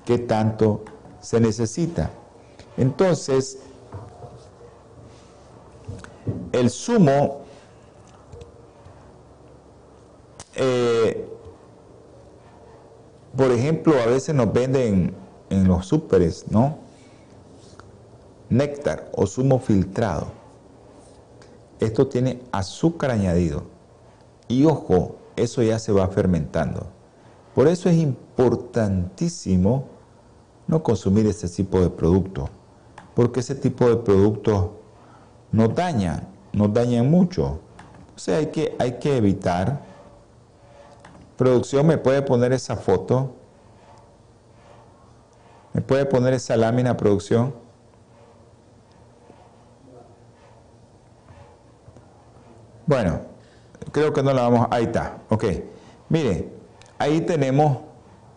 [0.05, 0.83] que tanto
[1.21, 2.11] se necesita.
[2.77, 3.59] Entonces,
[6.51, 7.41] el zumo
[10.55, 11.29] eh,
[13.35, 15.13] por ejemplo, a veces nos venden
[15.49, 16.77] en los súperes, ¿no?
[18.49, 20.27] Néctar o zumo filtrado.
[21.79, 23.63] Esto tiene azúcar añadido.
[24.47, 26.87] Y ojo, eso ya se va fermentando.
[27.55, 29.85] Por eso es importantísimo
[30.67, 32.49] no consumir ese tipo de productos,
[33.15, 34.69] porque ese tipo de productos
[35.51, 37.59] nos dañan, nos dañan mucho.
[38.15, 39.81] O sea, hay que, hay que evitar
[41.37, 43.33] Producción, ¿me puede poner esa foto?
[45.73, 47.53] ¿Me puede poner esa lámina, producción?
[52.85, 53.21] Bueno,
[53.91, 54.67] creo que no la vamos...
[54.69, 55.45] Ahí está, ok.
[56.09, 56.49] Mire,
[56.99, 57.79] ahí tenemos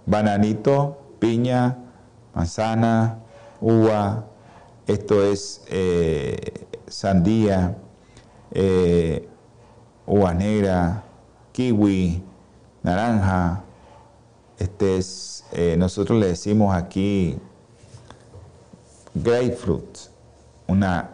[0.07, 1.77] bananito, piña,
[2.35, 3.19] manzana,
[3.61, 4.25] uva,
[4.87, 7.77] esto es eh, sandía,
[8.53, 9.29] eh,
[10.07, 11.03] uva negra,
[11.53, 12.23] kiwi,
[12.87, 13.65] naranja,
[14.59, 17.37] este es, eh, nosotros le decimos aquí
[19.13, 19.99] grapefruit,
[20.69, 21.11] una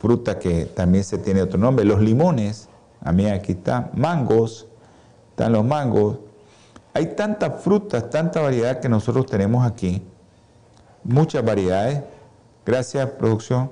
[0.00, 2.68] fruta que también se tiene otro nombre, los limones,
[3.00, 4.66] a mí aquí está, mangos,
[5.30, 6.18] están los mangos,
[6.92, 10.02] hay tantas frutas, tanta variedad que nosotros tenemos aquí,
[11.04, 12.02] muchas variedades,
[12.66, 13.70] gracias producción,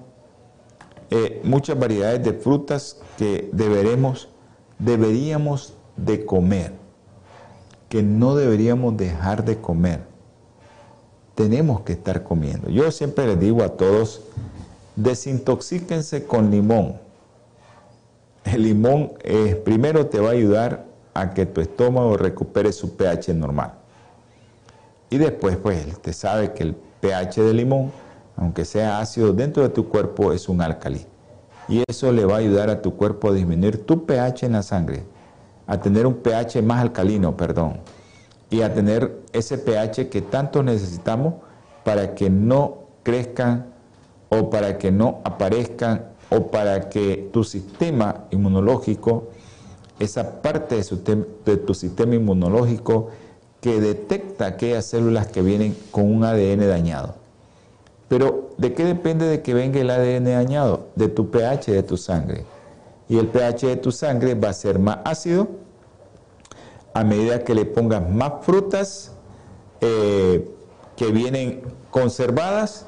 [1.11, 4.29] eh, muchas variedades de frutas que deberemos,
[4.79, 6.86] deberíamos de comer
[7.89, 10.01] que no deberíamos dejar de comer.
[11.35, 12.69] Tenemos que estar comiendo.
[12.71, 14.23] Yo siempre les digo a todos,
[14.97, 16.97] desintoxíquense con limón.
[18.45, 23.35] El limón eh, primero te va a ayudar a que tu estómago recupere su pH
[23.35, 23.75] normal.
[25.11, 27.93] Y después, pues, te sabe que el pH del limón,
[28.37, 31.07] aunque sea ácido, dentro de tu cuerpo es un álcali.
[31.69, 34.63] Y eso le va a ayudar a tu cuerpo a disminuir tu pH en la
[34.63, 35.05] sangre
[35.67, 37.79] a tener un pH más alcalino, perdón,
[38.51, 41.35] y a tener ese pH que tanto necesitamos
[41.85, 43.67] para que no crezcan
[44.29, 49.29] o para que no aparezcan o para que tu sistema inmunológico,
[49.99, 53.09] esa parte de, tu sistema inmunológico
[53.61, 57.15] que detecta aquellas células que vienen con un ADN dañado.
[58.09, 60.89] Pero ¿de qué depende de que venga el ADN dañado?
[60.95, 62.45] De tu pH de tu sangre
[63.09, 65.49] y el pH de tu sangre va a ser más ácido
[66.97, 69.13] a medida que le pongas más frutas
[69.83, 70.51] eh,
[70.97, 72.87] que vienen conservadas,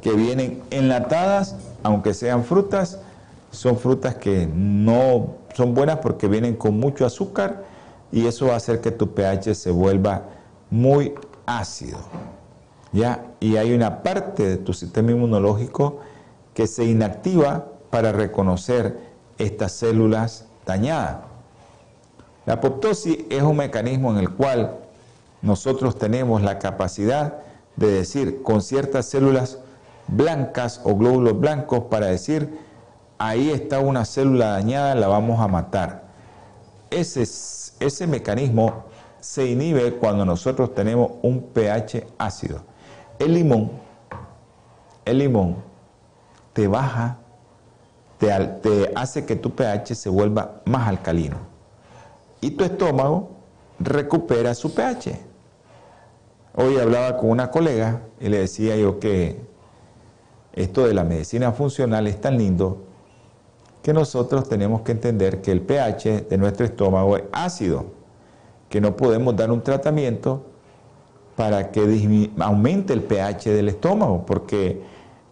[0.00, 3.00] que vienen enlatadas, aunque sean frutas,
[3.50, 7.64] son frutas que no son buenas porque vienen con mucho azúcar
[8.12, 10.26] y eso va a hacer que tu pH se vuelva
[10.70, 11.98] muy ácido.
[12.92, 13.32] ¿Ya?
[13.40, 15.98] Y hay una parte de tu sistema inmunológico
[16.54, 19.09] que se inactiva para reconocer
[19.40, 21.18] estas células dañadas.
[22.46, 24.76] La apoptosis es un mecanismo en el cual
[25.42, 27.38] nosotros tenemos la capacidad
[27.76, 29.58] de decir con ciertas células
[30.08, 32.58] blancas o glóbulos blancos para decir,
[33.18, 36.04] ahí está una célula dañada, la vamos a matar.
[36.90, 38.84] Ese, ese mecanismo
[39.20, 42.62] se inhibe cuando nosotros tenemos un pH ácido.
[43.18, 43.70] El limón,
[45.04, 45.56] el limón
[46.52, 47.18] te baja
[48.20, 51.38] te, hace que tu pH se vuelva más alcalino.
[52.42, 53.30] Y tu estómago
[53.78, 55.18] recupera su pH.
[56.54, 59.40] Hoy hablaba con una colega y le decía yo que
[60.52, 62.84] esto de la medicina funcional es tan lindo
[63.82, 67.86] que nosotros tenemos que entender que el pH de nuestro estómago es ácido,
[68.68, 70.44] que no podemos dar un tratamiento
[71.36, 74.82] para que aumente el pH del estómago, porque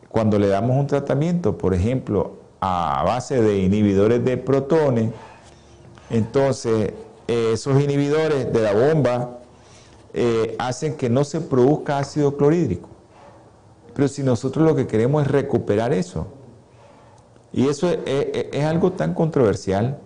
[0.09, 5.11] cuando le damos un tratamiento, por ejemplo, a base de inhibidores de protones,
[6.11, 6.93] entonces
[7.27, 9.39] esos inhibidores de la bomba
[10.15, 12.89] eh, hacen que no se produzca ácido clorhídrico.
[13.95, 16.29] Pero si nosotros lo que queremos es recuperar eso,
[17.53, 19.99] y eso es, algo tan controversial,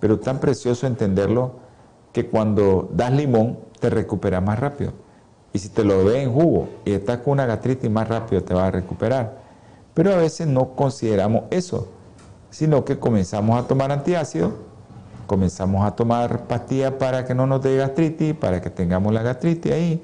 [0.00, 1.52] pero tan precioso entenderlo,
[2.12, 4.92] que cuando das limón te recupera más rápido.
[5.52, 8.54] Y si te lo ves en jugo y estás con una gastritis, más rápido te
[8.54, 9.47] va a recuperar.
[9.98, 11.88] Pero a veces no consideramos eso,
[12.50, 14.52] sino que comenzamos a tomar antiácidos,
[15.26, 19.72] comenzamos a tomar pastillas para que no nos dé gastritis, para que tengamos la gastritis
[19.72, 20.00] ahí,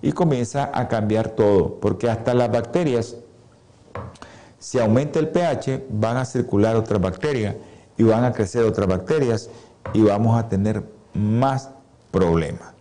[0.00, 3.16] y comienza a cambiar todo, porque hasta las bacterias
[4.58, 7.56] Si aumenta el pH, van a circular otras bacterias
[7.98, 9.50] y van a crecer otras bacterias
[9.92, 11.68] y vamos a tener más
[12.10, 12.72] problemas.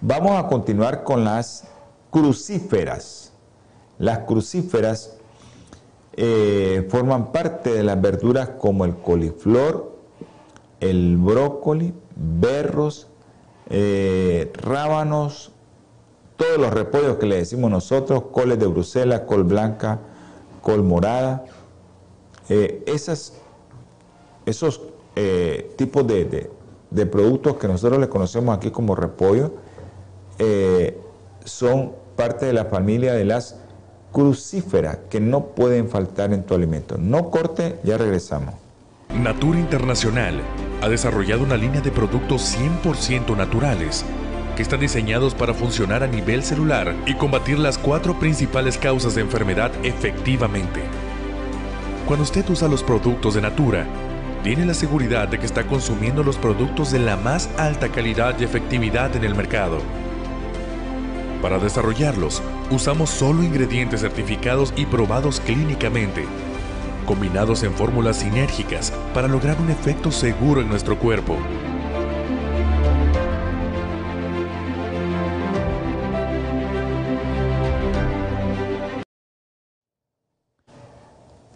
[0.00, 1.62] Vamos a continuar con las
[2.10, 3.32] crucíferas.
[3.98, 5.19] Las crucíferas
[6.14, 9.96] eh, forman parte de las verduras como el coliflor,
[10.80, 13.06] el brócoli, berros,
[13.68, 15.52] eh, rábanos,
[16.36, 20.00] todos los repollos que le decimos nosotros, coles de Bruselas, col blanca,
[20.62, 21.44] col morada,
[22.48, 23.34] eh, esos
[25.76, 26.50] tipos de,
[26.90, 29.52] de, productos que nosotros le conocemos aquí como repollo,
[31.44, 33.60] son parte de la familia de las
[34.12, 36.96] crucíferas que no pueden faltar en tu alimento.
[36.98, 38.54] No corte, ya regresamos.
[39.14, 40.40] Natura Internacional
[40.82, 44.04] ha desarrollado una línea de productos 100% naturales
[44.56, 49.22] que están diseñados para funcionar a nivel celular y combatir las cuatro principales causas de
[49.22, 50.80] enfermedad efectivamente.
[52.06, 53.86] Cuando usted usa los productos de Natura,
[54.42, 58.44] tiene la seguridad de que está consumiendo los productos de la más alta calidad y
[58.44, 59.78] efectividad en el mercado
[61.40, 66.24] para desarrollarlos, usamos solo ingredientes certificados y probados clínicamente,
[67.06, 71.36] combinados en fórmulas sinérgicas para lograr un efecto seguro en nuestro cuerpo.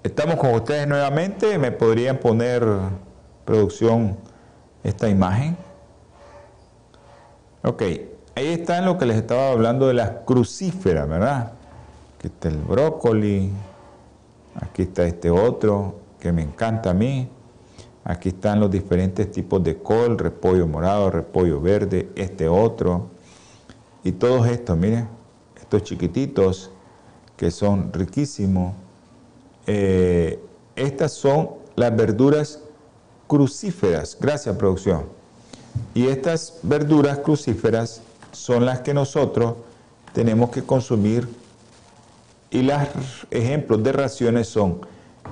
[0.02, 1.58] Estamos con ustedes nuevamente.
[1.58, 2.64] ¿Me podrían poner,
[3.44, 4.16] producción,
[4.82, 5.56] esta imagen?
[7.62, 7.82] Ok,
[8.36, 11.52] Ahí está lo que les estaba hablando de las crucíferas, ¿verdad?
[12.18, 13.52] Aquí está el brócoli,
[14.56, 17.28] aquí está este otro que me encanta a mí.
[18.02, 23.08] Aquí están los diferentes tipos de col, repollo morado, repollo verde, este otro.
[24.02, 25.08] Y todos estos, miren,
[25.60, 26.70] estos chiquititos
[27.36, 28.74] que son riquísimos.
[29.66, 30.42] Eh,
[30.74, 32.60] estas son las verduras
[33.28, 34.18] crucíferas.
[34.20, 35.04] Gracias, producción.
[35.94, 38.02] Y estas verduras crucíferas
[38.34, 39.54] son las que nosotros
[40.12, 41.28] tenemos que consumir
[42.50, 44.80] y los ejemplos de raciones son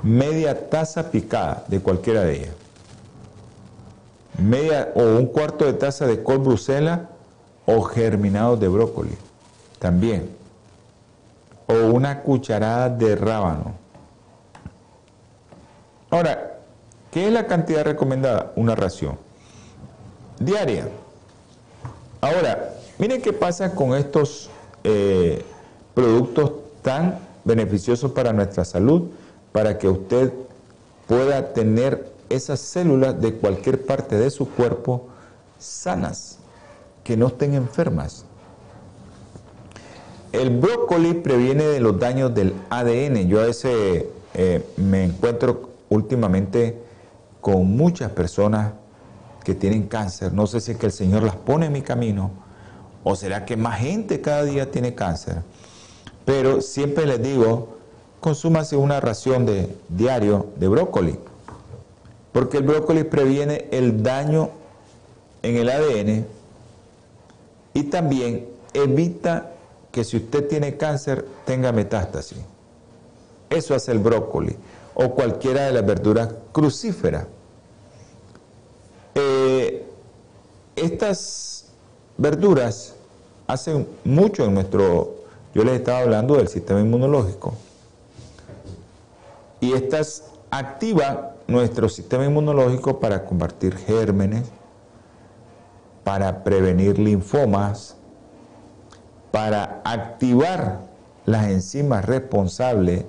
[0.03, 2.55] media taza picada de cualquiera de ellas,
[4.39, 7.11] media o un cuarto de taza de col brusela
[7.67, 9.17] o germinados de brócoli,
[9.79, 10.31] también,
[11.67, 13.75] o una cucharada de rábano.
[16.11, 16.59] Ahora,
[17.11, 18.53] ¿qué es la cantidad recomendada?
[18.57, 19.19] Una ración
[20.39, 20.89] diaria.
[22.21, 24.49] Ahora, Miren qué pasa con estos
[24.85, 25.43] eh,
[25.93, 29.09] productos tan beneficiosos para nuestra salud,
[29.51, 30.33] para que usted
[31.09, 35.09] pueda tener esas células de cualquier parte de su cuerpo
[35.59, 36.39] sanas,
[37.03, 38.25] que no estén enfermas.
[40.31, 43.27] El brócoli previene de los daños del ADN.
[43.27, 46.81] Yo a veces eh, me encuentro últimamente
[47.41, 48.75] con muchas personas
[49.43, 50.33] que tienen cáncer.
[50.33, 52.43] No sé si es que el Señor las pone en mi camino
[53.05, 55.43] ¿O será que más gente cada día tiene cáncer?
[56.25, 57.77] Pero siempre les digo,
[58.21, 61.19] consúmase una ración de diario de brócoli,
[62.33, 64.51] porque el brócoli previene el daño
[65.43, 66.27] en el ADN
[67.75, 69.51] y también evita
[69.91, 72.39] que si usted tiene cáncer tenga metástasis.
[73.51, 74.57] Eso hace el brócoli
[74.95, 77.27] o cualquiera de las verduras crucíferas.
[79.15, 79.87] Eh,
[80.77, 81.52] estas
[82.23, 82.95] verduras
[83.49, 85.17] hacen mucho en nuestro,
[85.55, 87.55] yo les estaba hablando del sistema inmunológico,
[89.61, 94.49] y estas activan nuestro sistema inmunológico para combatir gérmenes,
[96.05, 97.97] para prevenir linfomas,
[99.33, 100.81] para activar
[101.27, 103.05] las enzimas responsables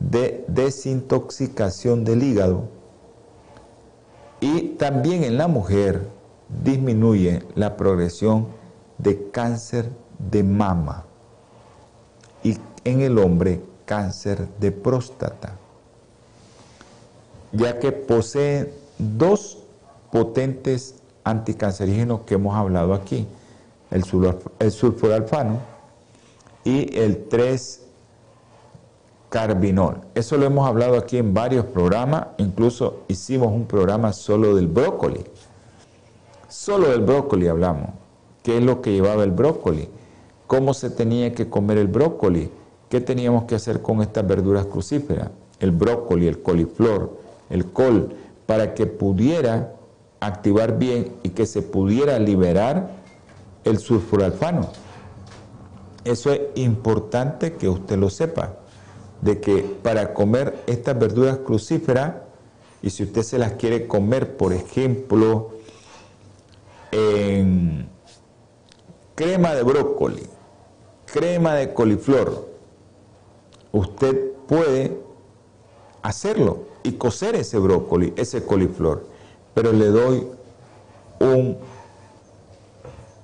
[0.00, 2.64] de desintoxicación del hígado.
[4.40, 6.17] Y también en la mujer
[6.48, 8.48] disminuye la progresión
[8.96, 11.04] de cáncer de mama
[12.42, 15.56] y en el hombre cáncer de próstata,
[17.52, 19.58] ya que posee dos
[20.10, 23.26] potentes anticancerígenos que hemos hablado aquí,
[23.90, 25.58] el, sulforalfano
[26.64, 30.00] y el 3-carbinol.
[30.14, 35.24] Eso lo hemos hablado aquí en varios programas, incluso hicimos un programa solo del brócoli
[36.48, 37.90] Solo del brócoli hablamos.
[38.42, 39.86] ¿Qué es lo que llevaba el brócoli?
[40.46, 42.50] ¿Cómo se tenía que comer el brócoli?
[42.88, 45.28] ¿Qué teníamos que hacer con estas verduras crucíferas?
[45.60, 47.18] El brócoli, el coliflor,
[47.50, 48.14] el col,
[48.46, 49.74] para que pudiera
[50.20, 52.92] activar bien y que se pudiera liberar
[53.64, 54.70] el sulfuralfano.
[56.04, 58.54] Eso es importante que usted lo sepa,
[59.20, 62.14] de que para comer estas verduras crucíferas,
[62.80, 65.57] y si usted se las quiere comer, por ejemplo,
[66.92, 67.88] en
[69.14, 70.26] crema de brócoli,
[71.06, 72.48] crema de coliflor,
[73.72, 74.96] usted puede
[76.02, 79.06] hacerlo y cocer ese brócoli, ese coliflor.
[79.54, 80.26] Pero le doy
[81.20, 81.58] un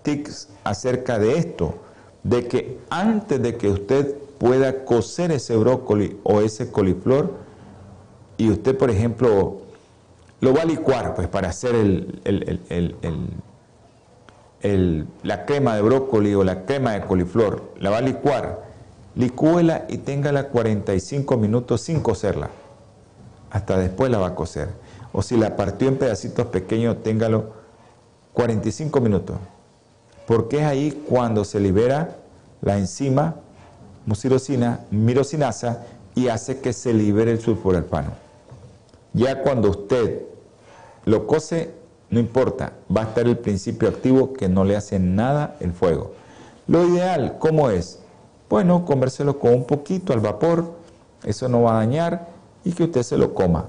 [0.03, 1.75] tips acerca de esto,
[2.23, 7.33] de que antes de que usted pueda cocer ese brócoli o ese coliflor,
[8.37, 9.61] y usted, por ejemplo,
[10.41, 11.75] lo va a licuar pues, para hacer
[14.65, 18.65] la crema de brócoli o la crema de coliflor, la va a licuar,
[19.15, 22.49] licúela y téngala 45 minutos sin cocerla.
[23.51, 24.69] Hasta después la va a cocer.
[25.13, 27.53] O si la partió en pedacitos pequeños, téngalo
[28.33, 29.37] 45 minutos.
[30.27, 32.17] Porque es ahí cuando se libera
[32.63, 33.37] la enzima
[34.07, 35.85] mucirocina, mirosinasa
[36.15, 38.13] y hace que se libere el sulforalfano.
[39.13, 40.23] Ya cuando usted
[41.05, 41.71] lo cose,
[42.15, 46.13] no importa, va a estar el principio activo que no le hace nada el fuego.
[46.69, 47.99] Lo ideal, ¿cómo es?
[48.49, 50.75] Bueno, comérselo con un poquito al vapor,
[51.25, 52.29] eso no va a dañar
[52.63, 53.67] y que usted se lo coma.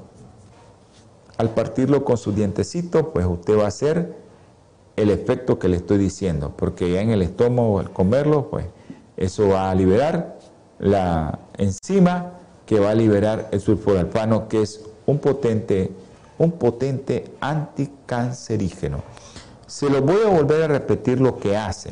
[1.38, 4.16] Al partirlo con su dientecito, pues usted va a hacer
[4.96, 8.68] el efecto que le estoy diciendo, porque ya en el estómago al comerlo, pues
[9.18, 10.38] eso va a liberar
[10.78, 12.34] la enzima
[12.68, 15.91] que va a liberar el sulforalfano, que es un potente,
[16.38, 19.03] un potente anticancerígeno.
[19.67, 21.91] Se lo voy a volver a repetir lo que hace.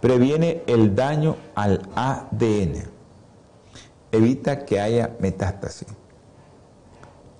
[0.00, 2.84] Previene el daño al ADN.
[4.12, 5.88] Evita que haya metástasis.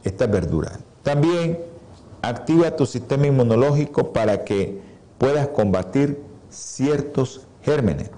[0.03, 0.72] Esta verdura.
[1.03, 1.59] También
[2.22, 4.80] activa tu sistema inmunológico para que
[5.18, 6.20] puedas combatir
[6.51, 8.11] ciertos gérmenes.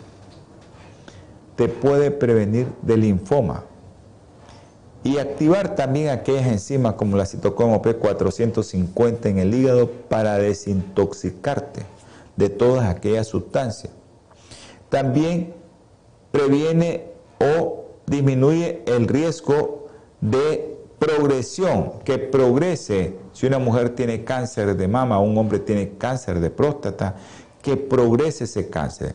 [1.57, 3.65] Te puede prevenir del linfoma
[5.05, 11.83] y activar también aquellas enzimas como la citocromo P450 en el hígado para desintoxicarte
[12.37, 13.93] de todas aquellas sustancias.
[14.89, 15.55] También
[16.31, 19.89] previene o disminuye el riesgo
[20.21, 26.41] de progresión, que progrese si una mujer tiene cáncer de mama, un hombre tiene cáncer
[26.41, 27.17] de próstata,
[27.63, 29.15] que progrese ese cáncer.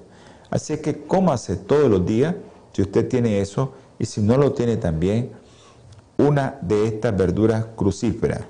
[0.49, 2.35] Así que cómase todos los días,
[2.71, 5.31] si usted tiene eso, y si no lo tiene también,
[6.17, 8.41] una de estas verduras crucíferas.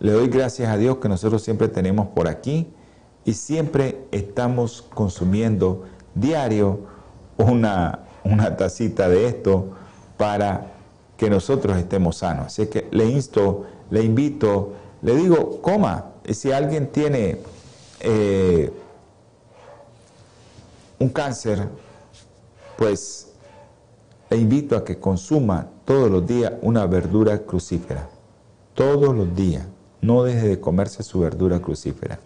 [0.00, 2.72] Le doy gracias a Dios que nosotros siempre tenemos por aquí
[3.24, 5.84] y siempre estamos consumiendo
[6.14, 6.80] diario
[7.36, 9.70] una, una tacita de esto
[10.16, 10.72] para
[11.16, 12.46] que nosotros estemos sanos.
[12.46, 16.06] Así que le insto, le invito, le digo, coma.
[16.28, 17.38] Si alguien tiene
[18.00, 18.72] eh,
[20.98, 21.68] un cáncer,
[22.76, 23.32] pues
[24.30, 28.08] le invito a que consuma todos los días una verdura crucífera.
[28.74, 29.66] Todos los días.
[30.00, 32.18] No deje de comerse su verdura crucífera.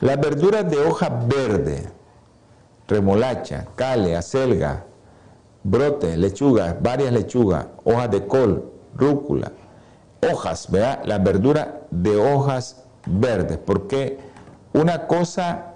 [0.00, 1.88] Las verduras de hoja verde,
[2.86, 4.84] remolacha, cale, acelga,
[5.62, 9.52] brote, lechuga, varias lechugas, hojas de col, rúcula,
[10.30, 11.02] hojas, ¿verdad?
[11.04, 14.18] Las verduras de hojas verdes, porque
[14.72, 15.74] una cosa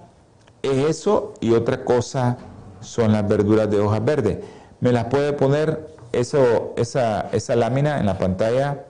[0.62, 2.36] es eso y otra cosa
[2.80, 4.38] son las verduras de hojas verdes.
[4.80, 8.84] ¿Me las puede poner eso, esa, esa lámina en la pantalla?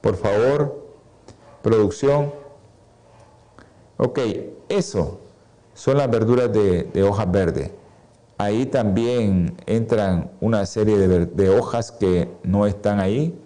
[0.00, 0.88] Por favor,
[1.62, 2.32] producción.
[3.96, 4.18] Ok,
[4.68, 5.20] eso
[5.74, 7.70] son las verduras de, de hojas verdes.
[8.38, 13.38] Ahí también entran una serie de, de, hojas que no están ahí.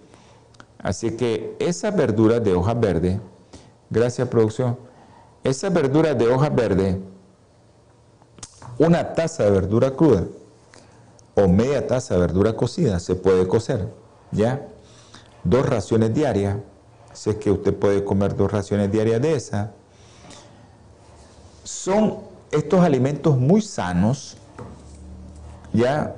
[0.79, 3.19] Así que esas verduras de hojas verdes,
[3.89, 4.77] gracias producción,
[5.43, 6.97] esas verduras de hojas verdes
[8.79, 10.23] una taza de verdura cruda
[11.43, 13.87] o media taza de verdura cocida se puede cocer,
[14.31, 14.67] ¿ya?
[15.43, 16.57] Dos raciones diarias,
[17.13, 19.71] si es que usted puede comer dos raciones diarias de esa.
[21.63, 22.19] Son
[22.51, 24.37] estos alimentos muy sanos,
[25.73, 26.15] ¿ya?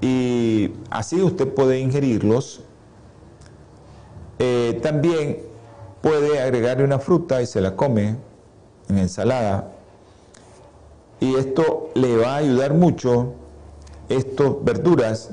[0.00, 2.62] Y así usted puede ingerirlos.
[4.38, 5.42] Eh, también
[6.00, 8.16] puede agregarle una fruta y se la come
[8.88, 9.72] en ensalada
[11.22, 13.34] y esto le va a ayudar mucho,
[14.16, 15.30] estas verduras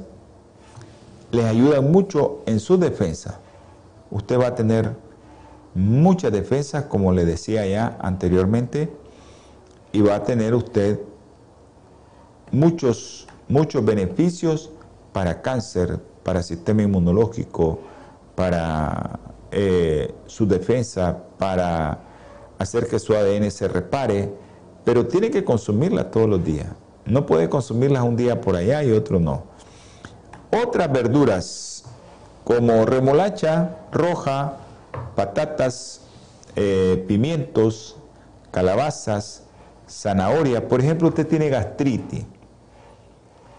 [1.31, 3.39] les ayudan mucho en su defensa.
[4.11, 4.95] Usted va a tener
[5.75, 8.91] mucha defensa, como le decía ya anteriormente,
[9.91, 10.99] y va a tener usted
[12.51, 14.71] muchos, muchos beneficios
[15.13, 17.79] para cáncer, para sistema inmunológico,
[18.35, 19.19] para
[19.51, 21.99] eh, su defensa, para
[22.57, 24.49] hacer que su ADN se repare
[24.89, 26.67] pero tiene que consumirla todos los días.
[27.09, 29.43] No puede consumirlas un día por allá y otro no.
[30.51, 31.83] Otras verduras
[32.43, 34.57] como remolacha roja,
[35.15, 36.01] patatas,
[36.55, 37.97] eh, pimientos,
[38.51, 39.43] calabazas,
[39.87, 40.67] zanahoria.
[40.67, 42.25] Por ejemplo, usted tiene gastritis.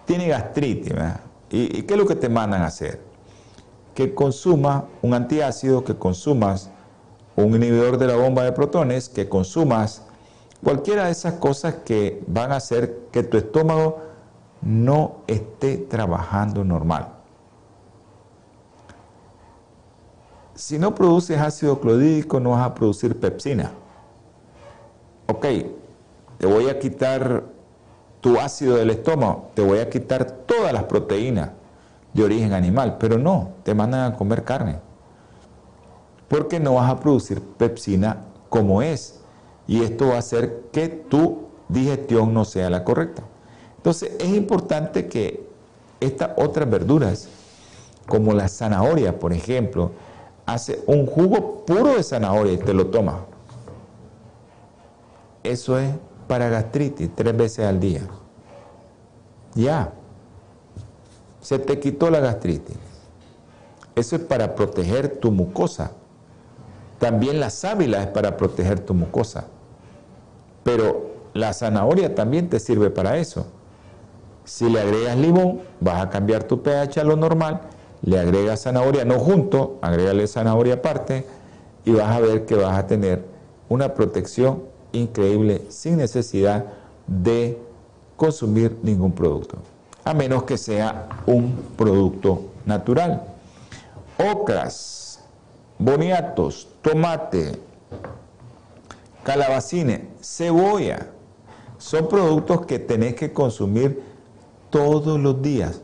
[0.06, 1.20] Tiene gastritis, ¿verdad?
[1.50, 3.00] ¿Y, qué es lo que te mandan a hacer?
[3.94, 6.70] Que consumas un antiácido, que consumas
[7.36, 10.02] un inhibidor de la bomba de protones, que consumas
[10.62, 13.98] cualquiera de esas cosas que van a hacer que tu estómago
[14.62, 17.14] no esté trabajando normal.
[20.54, 23.72] Si no produces ácido clorhídrico, no vas a producir pepsina.
[25.26, 25.46] Ok,
[26.38, 27.44] te voy a quitar
[28.20, 31.50] tu ácido del estómago, te voy a quitar todas las proteínas
[32.12, 34.80] de origen animal, pero no, te mandan a comer carne.
[36.28, 39.19] Porque no vas a producir pepsina como es.
[39.70, 43.22] Y esto va a hacer que tu digestión no sea la correcta.
[43.76, 45.46] Entonces es importante que
[46.00, 47.28] estas otras verduras,
[48.08, 49.92] como la zanahoria, por ejemplo,
[50.44, 53.20] hace un jugo puro de zanahoria y te lo tomas.
[55.44, 55.94] Eso es
[56.26, 58.02] para gastritis tres veces al día.
[59.54, 59.92] Ya.
[61.40, 62.76] Se te quitó la gastritis.
[63.94, 65.92] Eso es para proteger tu mucosa.
[66.98, 69.46] También la sábila es para proteger tu mucosa.
[70.62, 73.46] Pero la zanahoria también te sirve para eso.
[74.44, 77.60] Si le agregas limón, vas a cambiar tu pH a lo normal.
[78.02, 81.26] Le agregas zanahoria, no junto, agrégale zanahoria aparte
[81.84, 83.24] y vas a ver que vas a tener
[83.68, 86.64] una protección increíble sin necesidad
[87.06, 87.58] de
[88.16, 89.58] consumir ningún producto,
[90.04, 93.22] a menos que sea un producto natural.
[94.18, 95.20] Ocras,
[95.78, 97.58] boniatos, tomate,
[99.24, 101.10] calabacines, cebolla,
[101.78, 104.02] son productos que tenés que consumir
[104.70, 105.82] todos los días.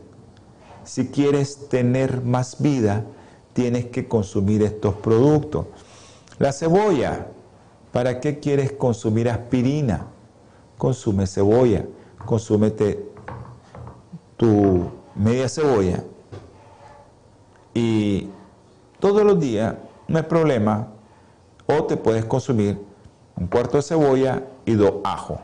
[0.83, 3.05] Si quieres tener más vida,
[3.53, 5.65] tienes que consumir estos productos.
[6.39, 7.27] La cebolla,
[7.97, 10.05] ¿Para qué quieres consumir aspirina?
[10.77, 11.83] Consume cebolla,
[12.25, 13.03] consúmete
[14.35, 16.03] tu media cebolla
[17.73, 18.29] y
[18.99, 19.73] todos los días
[20.07, 20.89] no hay problema.
[21.65, 22.79] O te puedes consumir
[23.37, 25.39] un cuarto de cebolla y dos ajos.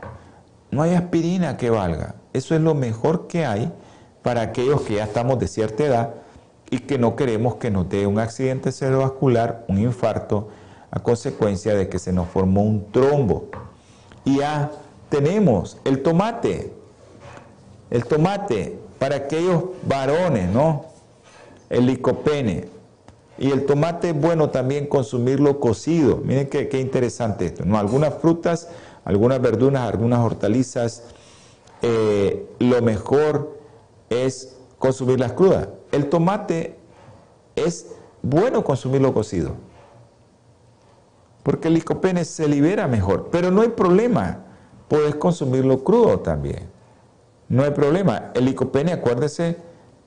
[0.70, 2.16] No hay aspirina que valga.
[2.32, 3.72] Eso es lo mejor que hay
[4.22, 6.14] para aquellos que ya estamos de cierta edad
[6.70, 10.48] y que no queremos que nos dé un accidente cerebrovascular, un infarto,
[10.90, 13.50] a consecuencia de que se nos formó un trombo.
[14.24, 14.70] Y ya
[15.08, 16.72] tenemos el tomate,
[17.90, 20.86] el tomate para aquellos varones, ¿no?
[21.70, 22.73] El licopene.
[23.38, 26.18] Y el tomate es bueno también consumirlo cocido.
[26.24, 27.78] Miren qué, interesante esto, ¿no?
[27.78, 28.68] Algunas frutas,
[29.04, 31.04] algunas verduras, algunas hortalizas,
[31.82, 33.58] eh, lo mejor
[34.08, 35.68] es consumirlas crudas.
[35.90, 36.76] El tomate
[37.56, 37.88] es
[38.22, 39.54] bueno consumirlo cocido
[41.44, 43.28] porque el licopene se libera mejor.
[43.30, 44.40] Pero no hay problema,
[44.88, 46.70] puedes consumirlo crudo también.
[47.48, 48.32] No hay problema.
[48.34, 49.58] El licopene, acuérdese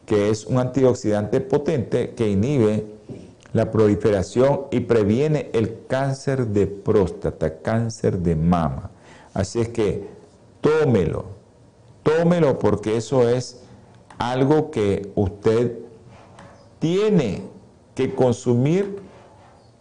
[0.07, 2.87] que es un antioxidante potente que inhibe
[3.53, 8.89] la proliferación y previene el cáncer de próstata, cáncer de mama.
[9.33, 10.07] Así es que
[10.61, 11.25] tómelo,
[12.01, 13.61] tómelo porque eso es
[14.17, 15.77] algo que usted
[16.79, 17.43] tiene
[17.93, 18.99] que consumir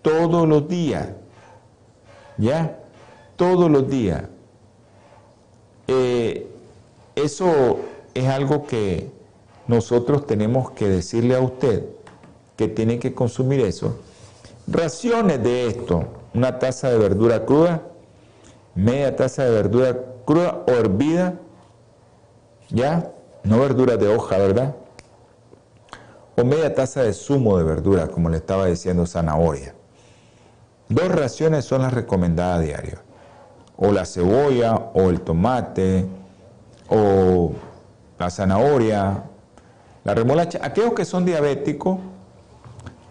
[0.03, 1.09] todos los días.
[2.37, 2.79] ¿ya?
[3.37, 4.25] Todos los días.
[5.87, 6.51] Eh,
[7.15, 7.79] eso
[8.15, 9.16] es algo que
[9.69, 11.85] nosotros tenemos que decirle a usted
[12.57, 13.99] que tiene que consumir eso.
[14.67, 16.05] Raciones de esto,
[16.35, 17.83] una taza de verdura cruda,
[18.75, 21.35] media taza de verdura cruda o hervida,
[22.71, 23.11] ¿ya?
[23.45, 24.75] No verdura de hoja, ¿verdad?
[26.37, 29.75] O media taza de zumo de verdura, como le estaba diciendo, zanahoria.
[30.89, 32.99] Dos raciones son las recomendadas a diario.
[33.77, 36.07] O la cebolla, o el tomate,
[36.89, 37.53] o
[38.19, 39.25] la zanahoria,
[40.07, 40.61] la remolacha.
[40.63, 41.99] Aquellos que son diabéticos,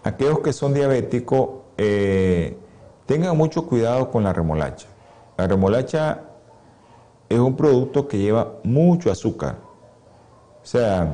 [0.02, 2.58] aquellos que son diabéticos, eh,
[3.06, 4.88] tengan mucho cuidado con la remolacha.
[5.38, 6.22] La remolacha
[7.28, 9.58] es un producto que lleva mucho azúcar.
[10.64, 11.14] O sea,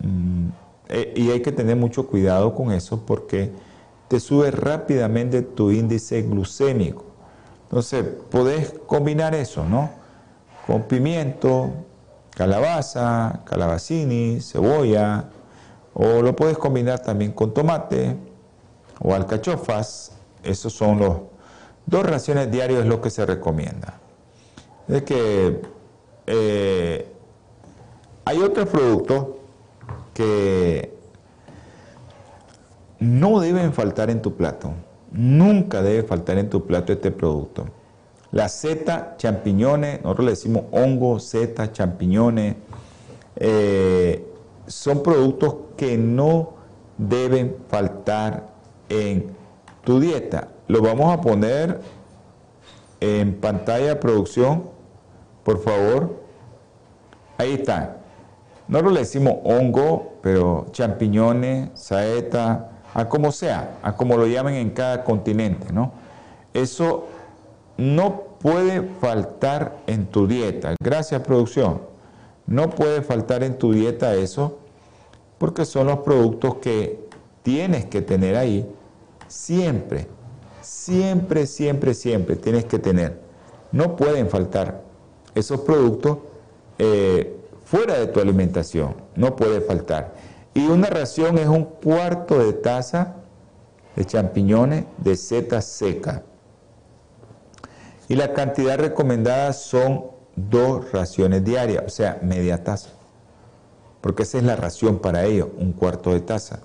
[0.00, 0.48] mm,
[0.88, 3.52] eh, y hay que tener mucho cuidado con eso porque
[4.08, 7.04] te sube rápidamente tu índice glucémico.
[7.68, 9.90] Entonces, podés combinar eso, ¿no?
[10.66, 11.70] Con pimiento,
[12.34, 15.24] calabaza, calabacini, cebolla,
[15.94, 18.16] o lo puedes combinar también con tomate
[19.00, 20.12] o alcachofas.
[20.42, 21.18] Esos son los
[21.86, 23.98] dos raciones diarias es lo que se recomienda.
[24.88, 25.60] Es que
[26.26, 27.12] eh,
[28.24, 29.26] hay otros productos
[30.14, 30.94] que
[32.98, 34.72] no deben faltar en tu plato.
[35.12, 37.66] Nunca debe faltar en tu plato este producto.
[38.32, 42.56] La seta, champiñones, nosotros le decimos hongo, seta, champiñones,
[43.36, 44.24] eh,
[44.66, 46.54] son productos que no
[46.96, 48.48] deben faltar
[48.88, 49.32] en
[49.82, 50.48] tu dieta.
[50.68, 51.80] Lo vamos a poner
[53.00, 54.64] en pantalla producción,
[55.42, 56.20] por favor.
[57.38, 57.96] Ahí está.
[58.68, 64.70] Nosotros le decimos hongo, pero champiñones, saeta, a como sea, a como lo llamen en
[64.70, 65.92] cada continente, ¿no?
[66.54, 67.08] Eso
[67.80, 70.76] no puede faltar en tu dieta.
[70.82, 71.80] Gracias, producción.
[72.46, 74.58] No puede faltar en tu dieta eso,
[75.38, 77.08] porque son los productos que
[77.42, 78.70] tienes que tener ahí
[79.28, 80.08] siempre.
[80.60, 83.18] Siempre, siempre, siempre tienes que tener.
[83.72, 84.82] No pueden faltar
[85.34, 86.18] esos productos
[86.78, 88.94] eh, fuera de tu alimentación.
[89.16, 90.14] No puede faltar.
[90.52, 93.16] Y una ración es un cuarto de taza
[93.96, 96.24] de champiñones de seta seca.
[98.10, 102.90] Y la cantidad recomendada son dos raciones diarias, o sea, media taza.
[104.00, 106.58] Porque esa es la ración para ellos, un cuarto de taza.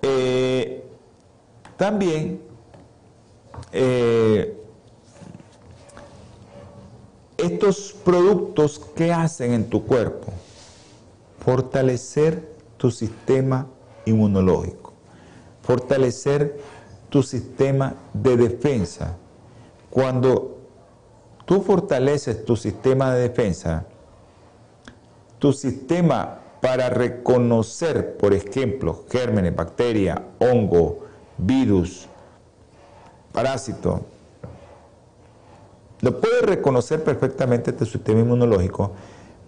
[0.00, 0.86] Eh,
[1.76, 2.40] también
[3.72, 4.58] eh,
[7.36, 10.32] estos productos, ¿qué hacen en tu cuerpo?
[11.44, 13.66] Fortalecer tu sistema
[14.06, 14.94] inmunológico,
[15.60, 16.58] fortalecer
[17.10, 19.18] tu sistema de defensa.
[19.92, 20.56] Cuando
[21.44, 23.84] tú fortaleces tu sistema de defensa,
[25.38, 31.00] tu sistema para reconocer, por ejemplo, gérmenes, bacterias, hongo,
[31.36, 32.08] virus,
[33.32, 34.00] parásito,
[36.00, 38.92] lo puede reconocer perfectamente tu sistema inmunológico,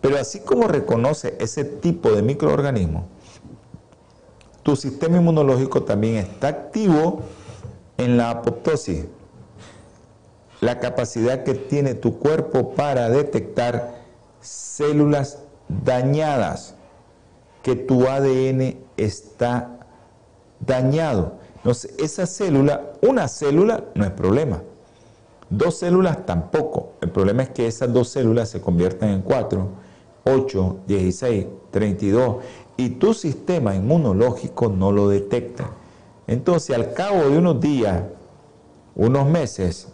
[0.02, 3.04] pero así como reconoce ese tipo de microorganismos,
[4.62, 7.22] tu sistema inmunológico también está activo
[7.96, 9.06] en la apoptosis.
[10.60, 14.02] La capacidad que tiene tu cuerpo para detectar
[14.40, 15.38] células
[15.68, 16.74] dañadas,
[17.62, 19.78] que tu ADN está
[20.60, 21.34] dañado.
[21.56, 24.62] Entonces, esa célula, una célula no es problema.
[25.48, 26.92] Dos células tampoco.
[27.00, 29.68] El problema es que esas dos células se convierten en cuatro,
[30.24, 32.36] 8, 16, 32
[32.76, 35.70] y tu sistema inmunológico no lo detecta.
[36.26, 38.02] Entonces, al cabo de unos días,
[38.96, 39.88] unos meses,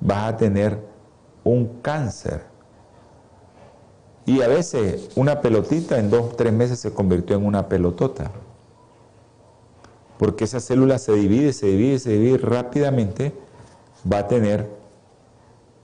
[0.00, 0.78] vas a tener
[1.44, 2.44] un cáncer.
[4.24, 8.30] Y a veces una pelotita en dos, tres meses se convirtió en una pelotota.
[10.18, 13.32] Porque esa célula se divide, se divide, se divide rápidamente,
[14.10, 14.68] va a tener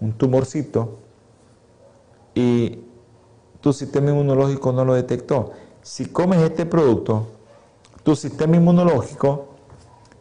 [0.00, 0.98] un tumorcito
[2.34, 2.80] y
[3.60, 5.52] tu sistema inmunológico no lo detectó
[5.82, 7.26] si comes este producto,
[8.02, 9.48] tu sistema inmunológico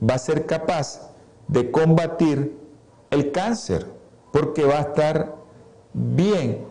[0.08, 1.12] va a ser capaz
[1.48, 2.60] de combatir
[3.12, 3.86] el cáncer,
[4.32, 5.36] porque va a estar
[5.94, 6.66] bien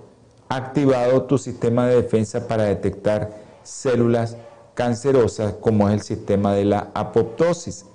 [0.48, 3.30] activado tu sistema de defensa para detectar
[3.62, 4.36] células
[4.74, 7.86] cancerosas, como es el sistema de la apoptosis.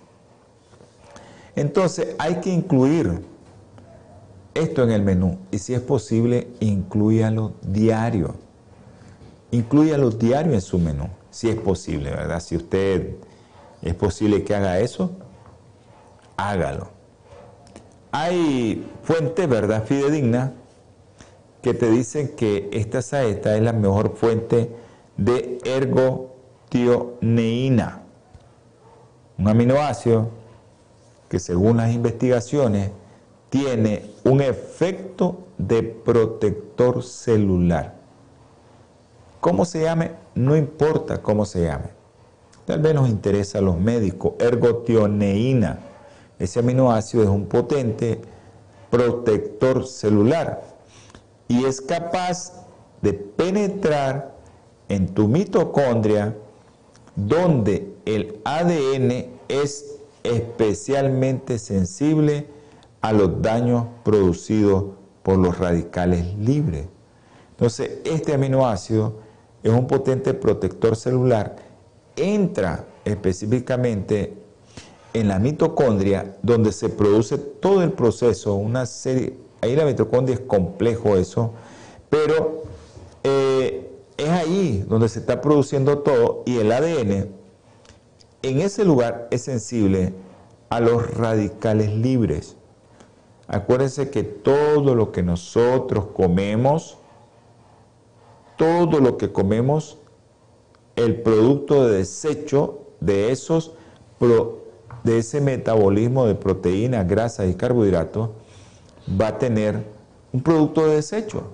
[1.55, 3.21] Entonces hay que incluir
[4.53, 8.35] esto en el menú y si es posible, incluyalo diario
[9.97, 12.39] los diarios en su menú, si es posible, ¿verdad?
[12.39, 13.15] Si usted
[13.81, 15.11] es posible que haga eso,
[16.37, 16.94] hágalo.
[18.17, 19.83] Hay fuentes, ¿verdad?
[19.83, 20.51] Fidedignas
[21.61, 24.73] que te dicen que esta saeta es la mejor fuente
[25.17, 28.03] de ergotioneína,
[29.37, 30.29] un aminoácido
[31.27, 32.91] que según las investigaciones
[33.49, 37.95] tiene un efecto de protector celular.
[39.41, 40.13] ¿Cómo se llame?
[40.35, 41.89] No importa cómo se llame.
[42.63, 44.35] Tal vez nos interesa a los médicos.
[44.39, 45.94] Ergotioneína.
[46.39, 48.21] Ese aminoácido es un potente
[48.89, 50.63] protector celular
[51.47, 52.65] y es capaz
[53.01, 54.35] de penetrar
[54.89, 56.35] en tu mitocondria
[57.15, 62.47] donde el ADN es especialmente sensible
[63.01, 64.85] a los daños producidos
[65.23, 66.87] por los radicales libres.
[67.51, 69.19] Entonces, este aminoácido
[69.63, 71.55] es un potente protector celular,
[72.15, 74.44] entra específicamente
[75.15, 80.41] en la mitocondria donde se produce todo el proceso, una serie, ahí la mitocondria es
[80.41, 81.53] complejo eso,
[82.09, 82.63] pero
[83.23, 87.29] eh, es ahí donde se está produciendo todo y el ADN
[88.41, 90.13] en ese lugar es sensible
[90.69, 92.57] a los radicales libres.
[93.47, 96.97] Acuérdense que todo lo que nosotros comemos,
[98.57, 99.97] todo lo que comemos
[100.97, 103.71] el producto de desecho de esos
[105.03, 108.29] de ese metabolismo de proteínas, grasas y carbohidratos
[109.09, 109.83] va a tener
[110.33, 111.51] un producto de desecho.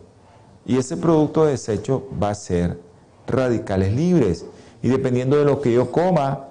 [0.65, 2.79] Y ese producto de desecho va a ser
[3.27, 4.45] radicales libres.
[4.81, 6.47] Y dependiendo de lo que yo coma,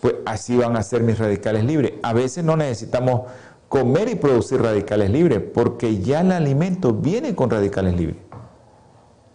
[0.00, 1.92] pues así van a ser mis radicales libres.
[2.02, 3.22] A veces no necesitamos
[3.68, 8.18] comer y producir radicales libres, porque ya el alimento viene con radicales libres.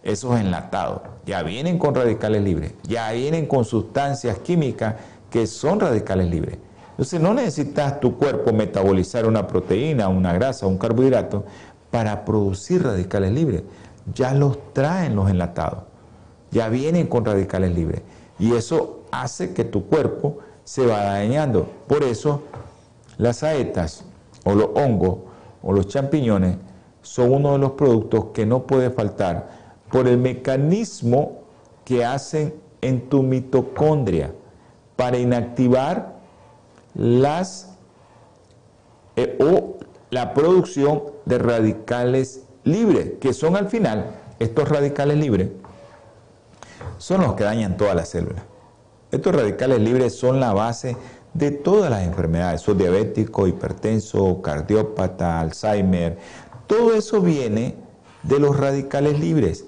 [0.02, 4.94] Esos enlatados ya vienen con radicales libres, ya vienen con sustancias químicas
[5.30, 6.58] que son radicales libres.
[6.98, 11.44] Entonces no necesitas tu cuerpo metabolizar una proteína, una grasa, un carbohidrato
[11.92, 13.62] para producir radicales libres.
[14.12, 15.84] Ya los traen los enlatados,
[16.50, 18.02] ya vienen con radicales libres.
[18.40, 21.68] Y eso hace que tu cuerpo se vaya dañando.
[21.86, 22.42] Por eso
[23.16, 24.04] las saetas
[24.44, 25.18] o los hongos
[25.62, 26.56] o los champiñones
[27.02, 29.50] son uno de los productos que no puede faltar
[29.92, 31.42] por el mecanismo
[31.84, 34.32] que hacen en tu mitocondria
[34.96, 36.17] para inactivar
[36.98, 37.70] las
[39.16, 39.78] eh, o
[40.10, 45.50] la producción de radicales libres, que son al final, estos radicales libres,
[46.98, 48.42] son los que dañan todas las células.
[49.10, 50.96] Estos radicales libres son la base
[51.34, 56.18] de todas las enfermedades, son diabético, hipertenso, cardiópata, Alzheimer,
[56.66, 57.76] todo eso viene
[58.24, 59.64] de los radicales libres.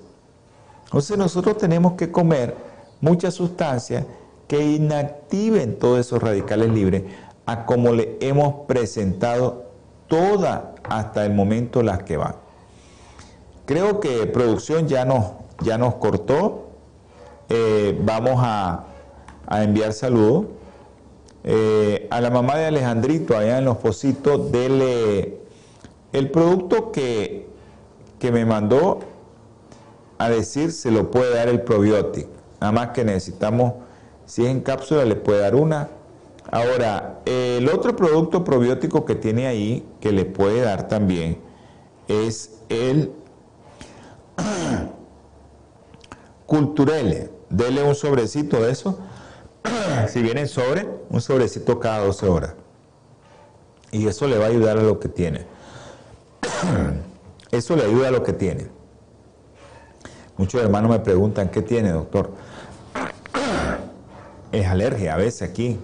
[0.85, 2.57] Entonces nosotros tenemos que comer
[3.01, 4.05] muchas sustancias
[4.51, 7.05] que inactiven todos esos radicales libres
[7.47, 9.67] a como le hemos presentado
[10.09, 12.35] toda hasta el momento las que van.
[13.65, 15.27] Creo que producción ya nos,
[15.61, 16.71] ya nos cortó.
[17.49, 18.87] Eh, vamos a,
[19.53, 20.47] enviar saludos.
[21.45, 25.43] Eh, a la mamá de Alejandrito allá en los Positos, dele
[26.13, 27.47] el producto que,
[28.19, 28.99] que me mandó
[30.19, 32.31] a decir se lo puede dar el probiótico.
[32.61, 33.75] Nada más que necesitamos
[34.31, 35.89] si es en cápsula, le puede dar una.
[36.53, 41.39] Ahora, el otro producto probiótico que tiene ahí, que le puede dar también,
[42.07, 43.11] es el
[46.47, 47.33] Culturele.
[47.49, 49.01] Dele un sobrecito de eso.
[50.09, 52.55] si viene en sobre, un sobrecito cada 12 horas.
[53.91, 55.45] Y eso le va a ayudar a lo que tiene.
[57.51, 58.69] Eso le ayuda a lo que tiene.
[60.37, 62.31] Muchos hermanos me preguntan, ¿qué tiene, doctor?
[64.53, 65.79] Es alergia a veces aquí.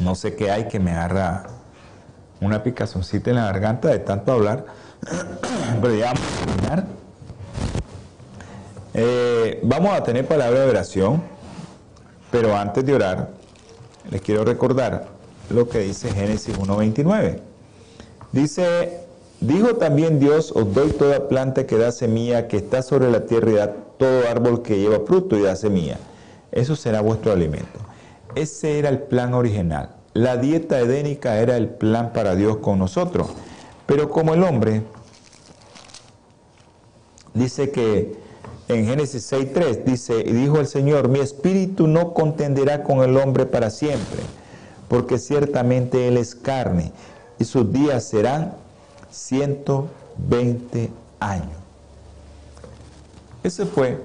[0.00, 1.46] No sé qué hay que me agarra
[2.40, 4.66] una picazoncita en la garganta de tanto hablar.
[5.82, 6.84] Pero ya vamos a terminar.
[8.94, 11.22] Eh, vamos a tener palabra de oración,
[12.32, 13.28] pero antes de orar,
[14.10, 15.06] les quiero recordar
[15.50, 17.38] lo que dice Génesis 1.29.
[18.32, 19.00] Dice,
[19.40, 23.50] dijo también Dios, os doy toda planta que da semilla, que está sobre la tierra
[23.50, 25.98] y da todo árbol que lleva fruto y da semilla
[26.52, 27.78] eso será vuestro alimento.
[28.34, 29.90] Ese era el plan original.
[30.14, 33.28] La dieta edénica era el plan para Dios con nosotros.
[33.86, 34.82] Pero como el hombre,
[37.34, 38.18] dice que
[38.68, 43.46] en Génesis 6.3, dice, y dijo el Señor, mi espíritu no contenderá con el hombre
[43.46, 44.20] para siempre,
[44.88, 46.92] porque ciertamente él es carne,
[47.38, 48.54] y sus días serán
[49.10, 51.56] 120 años.
[53.42, 53.98] Ese fue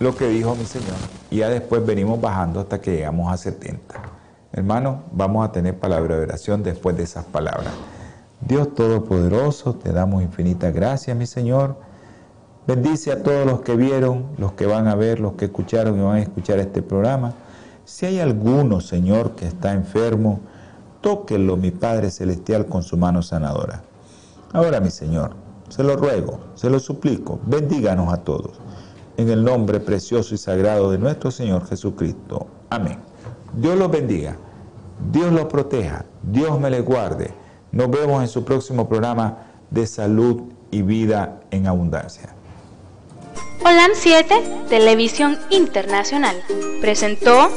[0.00, 0.96] lo que dijo mi Señor.
[1.30, 3.94] Y ya después venimos bajando hasta que llegamos a 70.
[4.52, 7.72] Hermano, vamos a tener palabra de oración después de esas palabras.
[8.40, 11.76] Dios Todopoderoso, te damos infinitas gracias, mi Señor.
[12.66, 16.02] Bendice a todos los que vieron, los que van a ver, los que escucharon y
[16.02, 17.34] van a escuchar este programa.
[17.84, 20.40] Si hay alguno, Señor, que está enfermo,
[21.02, 23.82] tóquelo, mi Padre Celestial, con su mano sanadora.
[24.52, 25.32] Ahora, mi Señor,
[25.68, 28.60] se lo ruego, se lo suplico, bendíganos a todos
[29.20, 32.46] en el nombre precioso y sagrado de nuestro Señor Jesucristo.
[32.70, 32.98] Amén.
[33.52, 34.36] Dios los bendiga,
[35.12, 37.32] Dios los proteja, Dios me les guarde.
[37.70, 39.38] Nos vemos en su próximo programa
[39.70, 42.34] de salud y vida en abundancia.
[43.62, 46.36] Holan 7, Televisión Internacional,
[46.80, 47.50] presentó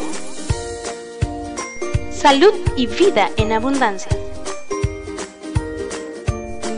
[2.11, 4.11] Salud y Vida en Abundancia.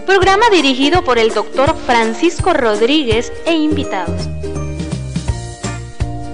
[0.06, 4.30] Programa dirigido por el doctor Francisco Rodríguez e invitados